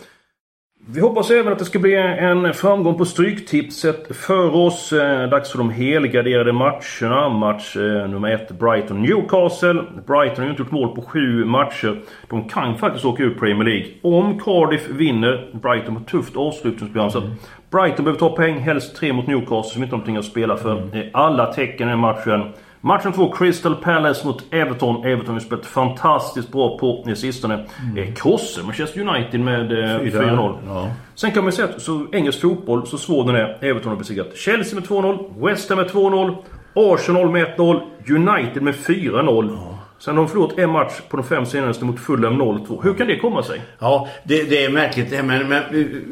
Vi 0.92 1.02
hoppas 1.02 1.32
även 1.32 1.54
att 1.54 1.60
det 1.60 1.66
ska 1.66 1.80
bli 1.80 1.96
en 1.96 2.54
framgång 2.54 2.98
på 2.98 3.06
Stryktipset 3.06 4.16
för 4.16 4.56
oss. 4.56 4.94
Eh, 4.94 5.30
dags 5.30 5.52
för 5.52 5.58
de 5.58 5.70
helgarderade 5.70 6.54
matcherna. 6.54 7.30
Match 7.30 7.76
eh, 7.76 8.10
nummer 8.10 8.32
ett 8.32 8.52
Brighton-Newcastle. 8.52 9.84
Brighton 10.08 10.38
har 10.38 10.44
ju 10.44 10.50
inte 10.50 10.62
gjort 10.62 10.72
mål 10.72 10.96
på 10.96 11.02
sju 11.02 11.46
matcher. 11.46 12.02
De 12.30 12.50
kan 12.50 12.78
faktiskt 12.78 13.06
åka 13.06 13.24
ur 13.24 13.34
Premier 13.34 13.64
League. 13.64 13.88
Om 14.02 14.40
Cardiff 14.40 14.90
vinner, 14.90 15.50
Brighton 15.62 15.96
har 15.96 16.04
tufft 16.04 16.38
avslutningsprogram. 16.38 17.24
Mm. 17.24 17.36
Brighton 17.72 18.06
behöver 18.06 18.20
ta 18.20 18.36
poäng, 18.36 18.60
helst 18.60 18.96
tre 18.96 19.14
mot 19.14 19.28
Newcastle 19.28 19.74
som 19.74 19.84
inte 19.84 19.96
har 19.96 19.98
någonting 19.98 20.18
att 20.18 20.26
spela 20.26 20.58
för. 20.58 20.82
Mm. 20.82 21.08
Alla 21.14 21.54
tecken 21.54 21.90
i 21.90 21.96
matchen. 21.96 22.42
Matchen 22.82 23.14
två, 23.14 23.32
Crystal 23.32 23.76
Palace 23.76 24.28
mot 24.28 24.54
Everton. 24.54 25.06
Everton 25.06 25.34
har 25.34 25.40
spelat 25.40 25.66
fantastiskt 25.66 26.52
bra 26.52 26.78
på 26.78 27.16
sistone. 27.16 27.66
Mm. 27.94 28.16
Krossar 28.16 28.64
Manchester 28.64 29.02
United 29.02 29.40
med 29.40 29.72
4-0. 29.72 30.58
Ja. 30.68 30.92
Sen 31.16 31.32
kan 31.32 31.44
man 31.44 31.54
säga 31.54 31.68
att 31.68 31.82
så 31.82 32.08
engelsk 32.12 32.42
fotboll, 32.42 32.88
så 32.88 32.98
svår 32.98 33.26
den 33.26 33.36
är. 33.36 33.58
Everton 33.62 33.90
har 33.90 33.96
besegrat 33.96 34.38
Chelsea 34.38 34.80
med 34.80 34.90
2-0, 34.90 35.48
West 35.48 35.70
Ham 35.70 35.78
med 35.78 35.90
2-0, 35.90 36.36
Arsenal 36.74 37.30
med 37.30 37.48
1-0, 37.58 37.82
United 38.10 38.64
med 38.64 38.76
4-0. 38.76 39.50
Ja. 39.56 39.80
Sen 40.00 40.18
har 40.18 40.24
de 40.24 40.30
förlorat 40.30 40.60
en 40.60 40.70
match 40.70 40.94
på 41.10 41.18
de 41.18 41.26
fem 41.26 41.46
senaste 41.46 41.86
mot 41.86 42.00
Fulham 42.00 42.42
0-2. 42.42 42.84
Hur 42.84 42.94
kan 42.94 43.08
det 43.08 43.20
komma 43.20 43.44
sig? 43.44 43.62
Ja, 43.80 44.08
det, 44.24 44.44
det 44.44 44.66
är 44.66 44.70
märkligt. 44.70 45.26
Men, 45.26 45.50
men, 45.50 45.64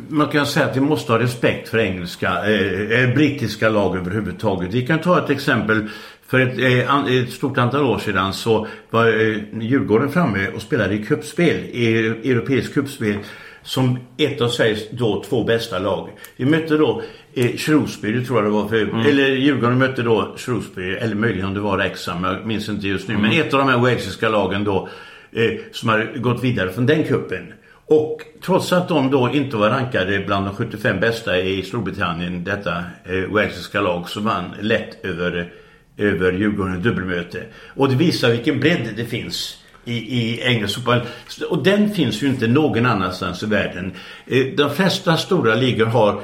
man 0.09 0.27
kan 0.27 0.45
säga 0.45 0.65
att 0.65 0.75
vi 0.75 0.81
måste 0.81 1.11
ha 1.11 1.19
respekt 1.19 1.69
för 1.69 1.77
engelska, 1.77 2.27
eh, 2.27 3.01
eh 3.01 3.15
brittiska 3.15 3.69
lag 3.69 3.97
överhuvudtaget. 3.97 4.73
Vi 4.73 4.87
kan 4.87 4.99
ta 4.99 5.23
ett 5.23 5.29
exempel. 5.29 5.89
För 6.27 6.39
ett, 6.39 6.59
eh, 6.59 7.17
ett 7.17 7.31
stort 7.31 7.57
antal 7.57 7.83
år 7.83 7.99
sedan 7.99 8.33
så 8.33 8.67
var 8.89 9.07
eh, 9.07 9.37
Djurgården 9.61 10.11
framme 10.11 10.47
och 10.55 10.61
spelade 10.61 10.93
i 10.95 11.05
kuppspel, 11.05 11.55
i 11.57 12.07
europeisk 12.07 12.73
kuppspel 12.73 13.17
som 13.63 13.99
ett 14.17 14.41
av 14.41 14.49
Sveriges 14.49 14.89
då 14.91 15.23
två 15.23 15.43
bästa 15.43 15.79
lag. 15.79 16.09
Vi 16.35 16.45
mötte 16.45 16.77
då 16.77 17.01
eh, 17.33 17.55
Shrewsbury 17.55 18.25
tror 18.25 18.37
jag 18.37 18.45
det 18.45 18.51
var 18.51 18.67
för, 18.67 18.81
mm. 18.81 18.99
eller 18.99 19.27
Djurgården 19.27 19.77
mötte 19.77 20.01
då 20.01 20.33
Shrewsbury 20.37 20.95
eller 20.95 21.15
möjligen 21.15 21.47
om 21.47 21.53
det 21.53 21.59
var 21.59 21.77
Wrexham, 21.77 22.23
jag 22.23 22.45
minns 22.45 22.69
inte 22.69 22.87
just 22.87 23.07
nu. 23.07 23.13
Mm. 23.13 23.29
Men 23.29 23.39
ett 23.41 23.53
av 23.53 23.59
de 23.59 23.69
här 23.69 23.77
walesiska 23.77 24.29
lagen 24.29 24.63
då 24.63 24.89
eh, 25.31 25.51
som 25.71 25.89
har 25.89 26.11
gått 26.17 26.43
vidare 26.43 26.71
från 26.71 26.85
den 26.85 27.03
kuppen. 27.03 27.53
Och 27.85 28.21
trots 28.45 28.73
att 28.73 28.87
de 28.87 29.11
då 29.11 29.29
inte 29.33 29.57
var 29.57 29.69
rankade 29.69 30.19
bland 30.19 30.45
de 30.45 30.55
75 30.55 30.99
bästa 30.99 31.39
i 31.39 31.63
Storbritannien, 31.63 32.43
detta 32.43 32.83
eh, 33.05 33.31
walesiska 33.31 33.81
lag, 33.81 34.09
så 34.09 34.19
vann 34.19 34.53
lätt 34.61 35.05
över, 35.05 35.51
över 35.97 36.31
Djurgården 36.31 36.81
dubbelmöte. 36.81 37.43
Och 37.75 37.89
det 37.89 37.95
visar 37.95 38.31
vilken 38.31 38.59
bredd 38.59 38.93
det 38.95 39.05
finns 39.05 39.57
i, 39.85 39.93
i 39.93 40.41
engelsk 40.41 40.75
fotboll. 40.75 41.01
Och 41.49 41.63
den 41.63 41.89
finns 41.89 42.23
ju 42.23 42.27
inte 42.27 42.47
någon 42.47 42.85
annanstans 42.85 43.43
i 43.43 43.45
världen. 43.45 43.91
Eh, 44.25 44.45
de 44.45 44.75
flesta 44.75 45.17
stora 45.17 45.55
ligor 45.55 45.85
har 45.85 46.21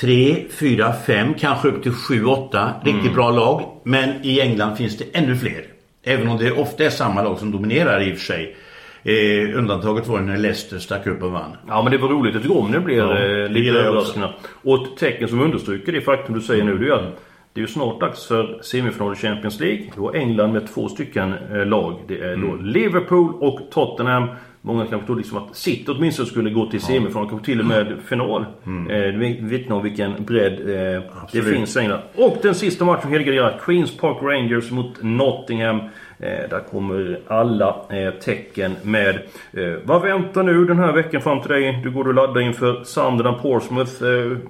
tre, 0.00 0.44
fyra, 0.50 0.92
fem, 1.06 1.34
kanske 1.34 1.68
upp 1.68 1.82
till 1.82 1.92
sju, 1.92 2.24
åtta 2.24 2.72
riktigt 2.84 3.02
mm. 3.02 3.14
bra 3.14 3.30
lag. 3.30 3.80
Men 3.84 4.10
i 4.22 4.40
England 4.40 4.76
finns 4.76 4.98
det 4.98 5.04
ännu 5.12 5.36
fler. 5.36 5.64
Även 6.02 6.28
om 6.28 6.38
det 6.38 6.52
ofta 6.52 6.84
är 6.84 6.90
samma 6.90 7.22
lag 7.22 7.38
som 7.38 7.50
dominerar 7.50 8.08
i 8.08 8.12
och 8.12 8.16
för 8.16 8.24
sig. 8.24 8.56
Eh, 9.02 9.58
undantaget 9.58 10.06
var 10.06 10.20
när 10.20 10.36
Leicester 10.36 10.78
stack 10.78 11.06
upp 11.06 11.22
och 11.22 11.30
vann. 11.30 11.56
Ja 11.68 11.82
men 11.82 11.92
det 11.92 11.98
var 11.98 12.08
roligt 12.08 12.36
att 12.36 12.50
om 12.50 12.72
det 12.72 12.80
blir 12.80 12.96
ja, 12.96 13.18
eh, 13.18 13.48
lite 13.48 13.78
överraskande. 13.78 14.28
Och 14.42 14.82
ett 14.82 14.96
tecken 14.96 15.28
som 15.28 15.40
understryker 15.40 15.92
det 15.92 16.00
faktum 16.00 16.34
du 16.34 16.40
säger 16.40 16.64
nu 16.64 16.78
det 16.78 16.86
är 16.86 16.92
att 16.92 17.20
det 17.52 17.60
är 17.60 17.62
ju 17.62 17.68
snart 17.68 18.00
dags 18.00 18.26
för 18.26 18.58
semifinal 18.62 19.12
i 19.12 19.16
Champions 19.16 19.60
League. 19.60 19.84
Då 19.96 20.12
England 20.12 20.52
med 20.52 20.74
två 20.74 20.88
stycken 20.88 21.34
eh, 21.52 21.66
lag. 21.66 21.98
Det 22.08 22.20
är 22.20 22.36
då 22.36 22.48
mm. 22.52 22.64
Liverpool 22.64 23.34
och 23.40 23.60
Tottenham. 23.70 24.28
Många 24.62 24.86
kanske 24.86 25.06
trodde 25.06 25.20
liksom 25.20 25.38
att 25.38 25.56
City 25.56 25.84
åtminstone 25.88 26.28
skulle 26.28 26.50
gå 26.50 26.66
till 26.66 26.80
semifinal, 26.80 27.28
kanske 27.28 27.44
till 27.44 27.60
och 27.60 27.66
med 27.66 27.96
final. 28.06 28.44
Mm. 28.66 28.90
Eh, 28.90 29.20
det 29.20 29.36
vittnar 29.40 29.76
om 29.76 29.82
vilken 29.82 30.24
bredd 30.24 30.60
eh, 30.60 31.02
det 31.32 31.42
finns 31.42 31.76
i 31.76 31.80
England. 31.80 32.00
Och 32.14 32.38
den 32.42 32.54
sista 32.54 32.84
matchen 32.84 33.10
helgarderad. 33.10 33.60
Queens 33.60 33.96
Park 33.96 34.16
Rangers 34.22 34.70
mot 34.70 35.02
Nottingham. 35.02 35.80
Eh, 36.18 36.48
där 36.50 36.70
kommer 36.70 37.20
alla 37.26 37.76
eh, 37.90 38.14
tecken 38.14 38.76
med. 38.82 39.14
Eh, 39.52 39.78
vad 39.84 40.02
väntar 40.02 40.42
nu 40.42 40.64
den 40.64 40.78
här 40.78 40.92
veckan 40.92 41.20
fram 41.20 41.40
till 41.40 41.50
dig? 41.50 41.80
Du 41.84 41.90
går 41.90 42.08
och 42.08 42.14
laddar 42.14 42.40
inför 42.40 42.84
Sunderland 42.84 43.42
Portsmouth. 43.42 43.92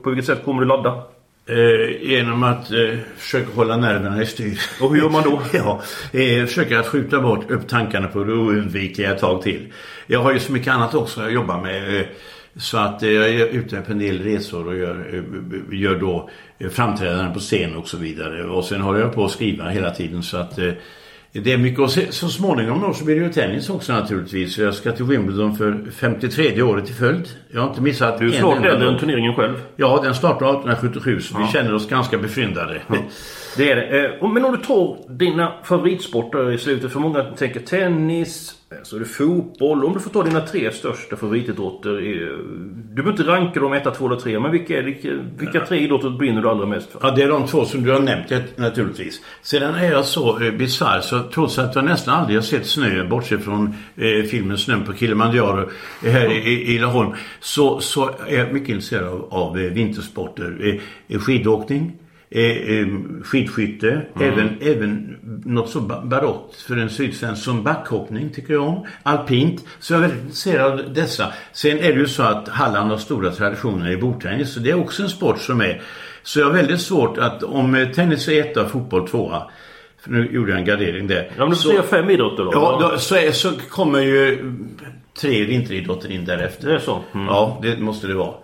på 0.03 0.11
vilket 0.11 0.27
sätt 0.27 0.45
kommer 0.45 0.61
du 0.61 0.67
ladda? 0.67 1.03
Eh, 1.47 2.09
genom 2.11 2.43
att 2.43 2.71
eh, 2.71 2.99
försöka 3.17 3.53
hålla 3.55 3.77
nerverna 3.77 4.23
i 4.23 4.27
styr. 4.27 4.61
Och 4.81 4.91
hur 4.91 5.03
gör 5.03 5.11
man 5.11 5.23
då? 5.23 5.43
ja, 5.53 5.83
eh, 6.13 6.47
försöka 6.47 6.81
att 6.81 6.87
skjuta 6.87 7.21
bort 7.21 7.51
upp 7.51 7.69
tankarna 7.69 8.09
på 8.09 8.25
det 8.25 8.33
oundvikliga 8.33 9.15
ett 9.15 9.19
tag 9.19 9.43
till. 9.43 9.73
Jag 10.07 10.21
har 10.21 10.33
ju 10.33 10.41
så 10.41 10.53
mycket 10.53 10.75
annat 10.75 10.95
också 10.95 11.21
att 11.21 11.33
jobba 11.33 11.61
med. 11.61 12.01
Eh, 12.01 12.07
så 12.57 12.79
att 12.79 13.03
eh, 13.03 13.11
jag 13.11 13.29
är 13.29 13.47
ute 13.47 13.81
på 13.81 13.93
en 13.93 13.99
del 13.99 14.23
resor 14.23 14.67
och 14.67 14.77
gör, 14.77 15.15
eh, 15.15 15.79
gör 15.81 15.97
då 15.97 16.31
framträdanden 16.71 17.33
på 17.33 17.41
scen 17.41 17.77
och 17.77 17.89
så 17.89 17.97
vidare. 17.97 18.45
Och 18.45 18.65
sen 18.65 18.81
håller 18.81 19.01
jag 19.01 19.15
på 19.15 19.25
att 19.25 19.31
skriva 19.31 19.69
hela 19.69 19.91
tiden 19.91 20.23
så 20.23 20.37
att 20.37 20.59
det 21.33 21.53
är 21.53 21.59
mycket 21.59 21.81
och 21.81 21.91
så 21.91 22.29
småningom 22.29 22.95
så 22.95 23.05
blir 23.05 23.21
det 23.21 23.27
ju 23.27 23.33
tennis 23.33 23.71
också 23.71 23.93
naturligtvis. 23.93 24.59
Jag 24.59 24.75
ska 24.75 24.93
till 24.93 25.05
Wimbledon 25.05 25.57
för 25.57 25.91
53 25.93 26.63
året 26.63 26.91
i 26.91 26.93
följd. 26.93 27.29
Jag 27.51 27.61
har 27.61 27.69
inte 27.69 27.81
missat 27.81 28.19
Du 28.19 28.33
snart 28.33 28.65
äldre 28.65 28.89
än 28.89 28.99
turneringen 28.99 29.35
själv. 29.35 29.63
Ja, 29.77 30.01
den 30.05 30.15
startar 30.15 30.47
1877 30.47 31.21
så 31.21 31.35
ja. 31.35 31.47
vi 31.47 31.53
känner 31.53 31.75
oss 31.75 31.89
ganska 31.89 32.19
befryndade. 32.19 32.83
Ja. 32.87 32.97
Det 33.57 33.71
är 33.71 33.77
det. 33.77 34.17
Eh, 34.21 34.33
men 34.33 34.45
om 34.45 34.53
du 34.53 34.59
tar 34.59 34.97
dina 35.09 35.53
favoritsporter 35.65 36.53
i 36.53 36.59
slutet. 36.59 36.93
För 36.93 37.01
många 37.01 37.23
tänker 37.23 37.61
tennis, 37.61 38.55
så 38.83 38.97
är 38.97 39.01
det 39.01 39.07
fotboll. 39.07 39.85
Om 39.85 39.93
du 39.93 40.01
får 40.01 40.11
ta 40.11 40.23
dina 40.23 40.41
tre 40.41 40.73
största 40.73 41.17
favoritidrotter. 41.17 41.91
Du 42.95 43.03
behöver 43.03 43.11
inte 43.11 43.23
ranka 43.23 43.61
dem 43.61 43.73
1, 43.73 43.95
2 43.95 44.07
eller 44.07 44.17
3. 44.17 44.41
Men 44.41 44.53
vilka, 44.53 44.83
vilka, 44.83 45.09
vilka 45.39 45.61
tre 45.61 45.79
idrotter 45.79 46.11
brinner 46.11 46.43
du 46.43 46.49
allra 46.49 46.67
mest 46.67 46.93
för? 46.93 47.01
Ja, 47.03 47.11
det 47.11 47.23
är 47.23 47.29
de 47.29 47.47
två 47.47 47.65
som 47.65 47.83
du 47.83 47.93
har 47.93 48.01
nämnt 48.01 48.57
naturligtvis. 48.57 49.21
Sedan 49.43 49.75
är 49.75 49.93
jag 49.93 50.05
så 50.05 50.43
eh, 50.43 50.53
bisarr 50.53 51.01
så 51.01 51.23
trots 51.35 51.59
att 51.59 51.75
jag 51.75 51.85
nästan 51.85 52.15
aldrig 52.15 52.37
har 52.37 52.43
sett 52.43 52.67
snö, 52.67 53.05
bortsett 53.05 53.45
från 53.45 53.75
eh, 53.97 54.25
filmen 54.31 54.59
Snön 54.59 54.85
på 54.85 54.93
Kilimanjaro 54.93 55.71
eh, 56.05 56.13
här 56.13 56.33
i, 56.33 56.75
i 56.75 56.79
Laholm. 56.79 57.13
Så, 57.41 57.81
så 57.81 58.11
är 58.27 58.39
jag 58.39 58.53
mycket 58.53 58.69
intresserad 58.69 59.09
av, 59.09 59.29
av 59.31 59.59
eh, 59.59 59.65
vintersporter. 59.65 60.81
Eh, 61.09 61.19
skidåkning 61.19 61.93
eh, 62.31 62.43
eh, 62.51 62.87
skidskytte, 63.25 64.03
även, 64.21 64.59
även 64.61 65.17
något 65.45 65.71
så 65.71 65.81
ba- 65.81 66.05
barott 66.05 66.55
för 66.69 66.77
en 66.77 66.91
sydsvensk 66.91 67.43
som 67.45 67.63
backhoppning 67.63 68.31
tycker 68.31 68.53
jag 68.55 68.63
om. 68.63 68.87
Alpint. 69.03 69.65
Så 69.79 69.93
jag 69.93 69.99
är 69.99 70.09
väldigt 70.09 70.23
intresserad 70.25 70.81
av 70.81 70.93
dessa. 70.95 71.33
Sen 71.53 71.79
är 71.79 71.93
det 71.93 71.99
ju 71.99 72.07
så 72.09 72.23
att 72.23 72.49
Halland 72.49 72.91
har 72.91 72.99
stora 72.99 73.31
traditioner 73.31 73.91
i 73.91 73.97
bordtennis 73.97 74.53
så 74.55 74.61
det 74.61 74.71
är 74.71 74.75
också 74.81 75.03
en 75.03 75.09
sport 75.09 75.39
som 75.41 75.61
är. 75.61 75.83
Så 76.23 76.41
jag 76.41 76.47
har 76.47 76.53
väldigt 76.53 76.81
svårt 76.81 77.19
att 77.19 77.43
om 77.43 77.75
eh, 77.75 77.89
tennis 77.89 78.29
är 78.29 78.41
etta 78.41 78.63
och 78.65 78.71
fotboll 78.71 79.09
tvåa. 79.09 79.43
Nu 80.07 80.29
gjorde 80.33 80.51
jag 80.51 80.59
en 80.59 80.65
gardering 80.67 81.07
där. 81.07 81.23
Ja, 81.37 81.43
men 81.47 81.51
du 81.51 81.57
får 81.57 81.71
Så- 81.77 81.83
fem 81.83 82.11
idrotter 82.11 82.45
då. 82.45 82.51
Ja, 82.55 82.79
då, 82.93 82.99
så, 82.99 83.17
är, 83.17 83.33
så 83.33 83.51
kommer 83.71 84.01
ju 84.01 84.53
tre 85.21 85.45
vinteridrotter 85.45 86.11
in 86.11 86.25
därefter. 86.25 86.69
Det 86.69 86.75
är 86.75 86.79
så? 86.79 87.03
Mm. 87.15 87.27
Ja, 87.27 87.59
det 87.63 87.79
måste 87.79 88.07
det 88.07 88.15
vara. 88.15 88.35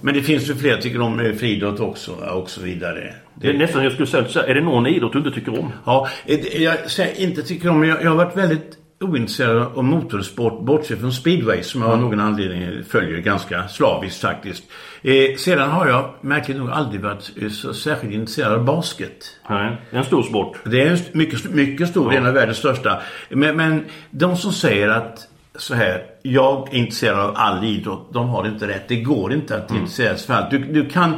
Men 0.00 0.14
det 0.14 0.22
finns 0.22 0.50
ju 0.50 0.54
fler 0.54 0.70
jag 0.70 0.82
tycker 0.82 1.00
om 1.00 1.20
eh, 1.20 1.32
friidrott 1.32 1.80
också 1.80 2.12
och 2.12 2.50
så 2.50 2.62
vidare. 2.62 3.14
Det 3.34 3.48
är 3.48 3.54
nästan 3.54 3.84
jag 3.84 3.92
skulle 3.92 4.26
säga, 4.26 4.46
är 4.46 4.54
det 4.54 4.60
någon 4.60 4.86
idrott 4.86 5.12
du 5.12 5.18
inte 5.18 5.30
tycker 5.30 5.58
om? 5.58 5.72
Ja, 5.84 6.08
eh, 6.26 6.62
jag 6.62 6.90
säger 6.90 7.20
inte 7.20 7.42
tycker 7.42 7.68
om, 7.68 7.80
men 7.80 7.88
jag, 7.88 8.02
jag 8.02 8.10
har 8.10 8.16
varit 8.16 8.36
väldigt 8.36 8.78
ointresserad 9.00 9.62
av 9.74 9.84
motorsport, 9.84 10.64
bortsett 10.64 11.00
från 11.00 11.12
speedway 11.12 11.62
som 11.62 11.82
jag 11.82 11.90
av 11.90 12.00
någon 12.00 12.20
anledning 12.20 12.84
följer 12.84 13.18
ganska 13.18 13.68
slaviskt 13.68 14.20
faktiskt. 14.20 14.64
Eh, 15.02 15.36
sedan 15.36 15.70
har 15.70 15.88
jag 15.88 16.14
märkligt 16.20 16.56
nog 16.56 16.70
aldrig 16.70 17.00
varit 17.00 17.30
eh, 17.42 17.48
så 17.48 17.74
särskilt 17.74 18.14
intresserad 18.14 18.52
av 18.52 18.64
basket. 18.64 19.40
Nej, 19.50 19.76
det 19.90 19.96
är 19.96 19.98
en 19.98 20.06
stor 20.06 20.22
sport. 20.22 20.58
Det 20.64 20.82
är 20.82 20.90
en 20.90 20.98
mycket, 21.12 21.50
mycket 21.50 21.88
stor, 21.88 22.14
en 22.14 22.26
av 22.26 22.34
världens 22.34 22.58
största. 22.58 23.02
Men, 23.28 23.56
men 23.56 23.84
de 24.10 24.36
som 24.36 24.52
säger 24.52 24.88
att 24.88 25.28
så 25.58 25.74
här, 25.74 26.02
jag 26.22 26.74
är 26.74 26.78
intresserad 26.78 27.18
av 27.18 27.32
all 27.36 27.64
idrott, 27.64 28.08
de 28.12 28.28
har 28.28 28.46
inte 28.46 28.68
rätt. 28.68 28.88
Det 28.88 28.96
går 28.96 29.32
inte 29.32 29.56
att 29.56 29.70
intressera 29.70 30.16
sig 30.16 30.26
för 30.26 30.34
allt. 30.34 30.50
Du, 30.50 30.58
du 30.58 30.88
kan 30.88 31.14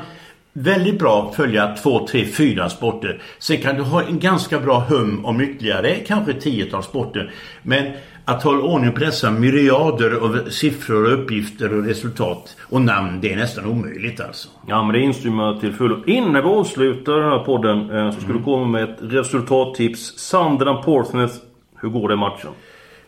väldigt 0.52 0.98
bra 0.98 1.32
följa 1.36 1.76
två, 1.76 2.06
tre, 2.06 2.24
fyra 2.24 2.68
sporter. 2.68 3.22
Sen 3.38 3.56
kan 3.56 3.76
du 3.76 3.82
ha 3.82 4.02
en 4.02 4.18
ganska 4.18 4.60
bra 4.60 4.78
hum 4.88 5.24
om 5.24 5.40
ytterligare 5.40 5.94
kanske 5.94 6.32
tiotal 6.32 6.82
sporter. 6.82 7.30
Men 7.62 7.92
att 8.24 8.42
hålla 8.42 8.62
ordning 8.62 8.92
på 8.92 9.00
dessa 9.00 9.30
myriader 9.30 10.10
av 10.10 10.50
siffror 10.50 11.04
och 11.04 11.12
uppgifter 11.12 11.78
och 11.78 11.84
resultat 11.84 12.56
och 12.62 12.80
namn, 12.80 13.18
det 13.20 13.32
är 13.32 13.36
nästan 13.36 13.66
omöjligt 13.66 14.20
alltså. 14.20 14.48
Ja 14.68 14.82
men 14.82 14.92
det 14.92 15.00
instämmer 15.00 15.44
jag 15.44 15.60
till 15.60 15.72
fullo. 15.72 16.04
Innan 16.06 16.32
vi 16.32 16.40
avslutar 16.40 17.12
den 17.12 17.30
här 17.30 17.38
podden 17.38 17.90
eh, 17.90 18.10
så 18.10 18.20
ska 18.20 18.32
du 18.32 18.42
komma 18.42 18.66
med 18.66 18.84
ett 18.84 18.96
resultattips. 19.00 20.18
Sunderland 20.18 20.84
Portsmouth. 20.84 21.34
Hur 21.80 21.88
går 21.88 22.08
det 22.08 22.16
matchen? 22.16 22.50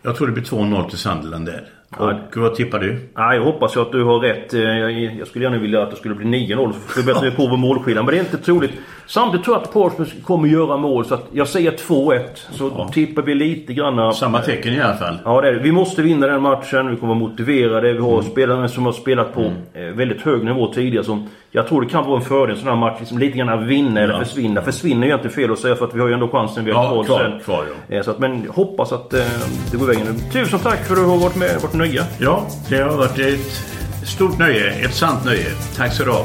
Jag 0.02 0.16
tror 0.16 0.26
det 0.26 0.32
blir 0.32 0.44
2-0 0.44 0.88
till 0.88 0.98
Sunderland 0.98 1.46
där. 1.46 1.64
Ja. 1.98 2.04
Och 2.30 2.37
vad 2.37 2.54
tippar 2.54 2.78
du? 2.78 3.08
Nej, 3.16 3.37
jag 3.37 3.44
hoppas 3.44 3.76
ju 3.76 3.80
att 3.80 3.92
du 3.92 4.04
har 4.04 4.18
rätt. 4.20 4.54
Eh, 4.54 4.61
Jag, 4.61 4.92
jag 5.18 5.26
skulle 5.28 5.44
gärna 5.44 5.58
vilja 5.58 5.82
att 5.82 5.90
det 5.90 5.96
skulle 5.96 6.14
bli 6.14 6.26
9-0 6.26 6.72
så 6.72 6.78
förbättrar 6.78 7.22
vi 7.22 7.30
på 7.30 7.46
vår 7.46 7.56
målskillnad. 7.56 8.04
Men 8.04 8.14
det 8.14 8.18
är 8.20 8.24
inte 8.24 8.38
troligt. 8.38 8.70
Samtidigt 9.06 9.44
tror 9.44 9.56
jag 9.56 9.62
att 9.62 9.72
Portsmouth 9.72 10.12
kommer 10.22 10.48
göra 10.48 10.76
mål. 10.76 11.04
Så 11.04 11.14
att 11.14 11.26
jag 11.32 11.48
säger 11.48 11.70
2-1. 11.70 12.20
Så 12.50 12.88
tippar 12.92 13.22
vi 13.22 13.34
lite 13.34 13.72
granna. 13.74 14.12
Samma 14.12 14.40
tecken 14.40 14.74
i 14.74 14.80
alla 14.80 14.96
fall. 14.96 15.18
Ja, 15.24 15.40
det 15.40 15.48
är 15.48 15.52
det. 15.52 15.58
Vi 15.61 15.72
måste 15.72 16.02
vinna 16.02 16.26
den 16.26 16.42
matchen. 16.42 16.90
Vi 16.90 16.96
kommer 16.96 17.14
vara 17.14 17.28
motiverade. 17.28 17.92
Vi 17.92 17.98
har 18.00 18.22
spelare 18.22 18.68
som 18.68 18.84
har 18.87 18.92
spelat 18.92 19.34
på 19.34 19.52
eh, 19.74 19.82
väldigt 19.84 20.20
hög 20.22 20.44
nivå 20.44 20.72
tidigare. 20.72 21.04
Som 21.04 21.28
jag 21.50 21.68
tror 21.68 21.80
det 21.82 21.88
kan 21.88 22.06
vara 22.06 22.16
en 22.16 22.24
fördel 22.24 22.50
en 22.56 22.61
sån 22.61 22.68
här 22.68 22.76
match. 22.76 22.96
Liksom 22.98 23.18
lite 23.18 23.38
grann 23.38 23.66
vinna 23.66 24.00
eller 24.00 24.14
Ja. 24.14 24.24
försvinna. 24.24 24.62
Försvinner 24.62 25.06
är 25.06 25.11
ju 25.11 25.16
inte 25.16 25.28
fel 25.30 25.52
att 25.52 25.58
säga 25.58 25.76
för 25.76 25.84
att 25.87 25.94
vi 25.94 26.00
har 26.00 26.08
ju 26.08 26.14
ändå 26.14 26.28
chansen. 26.28 26.64
Vi 26.64 26.70
har 26.72 26.84
Ja, 26.84 27.04
kvar 27.04 27.40
kvar- 27.44 27.64
ja. 27.88 27.96
Eh, 27.96 28.02
Så 28.02 28.11
att, 28.11 28.18
men 28.18 28.48
hoppas 28.54 28.92
att 28.92 29.14
eh, 29.14 29.20
det 29.70 29.76
går 29.76 29.87
vägen. 29.87 30.20
Tusen 30.32 30.58
tack 30.58 30.84
för 30.84 30.94
att 30.94 31.00
du 31.00 31.06
har 31.06 31.16
varit 31.18 31.37
med. 31.37 31.61
Varit 31.62 31.74
nöja. 31.74 32.02
Ja, 32.18 32.46
det 32.68 32.76
har 32.80 32.96
varit 32.96 33.18
ett 33.18 33.62
stort 34.08 34.38
nöje. 34.38 34.70
Ett 34.70 34.94
sant 34.94 35.24
nöje. 35.24 35.46
Tack 35.76 35.92
så 35.92 36.04
du 36.04 36.11
ha. 36.11 36.24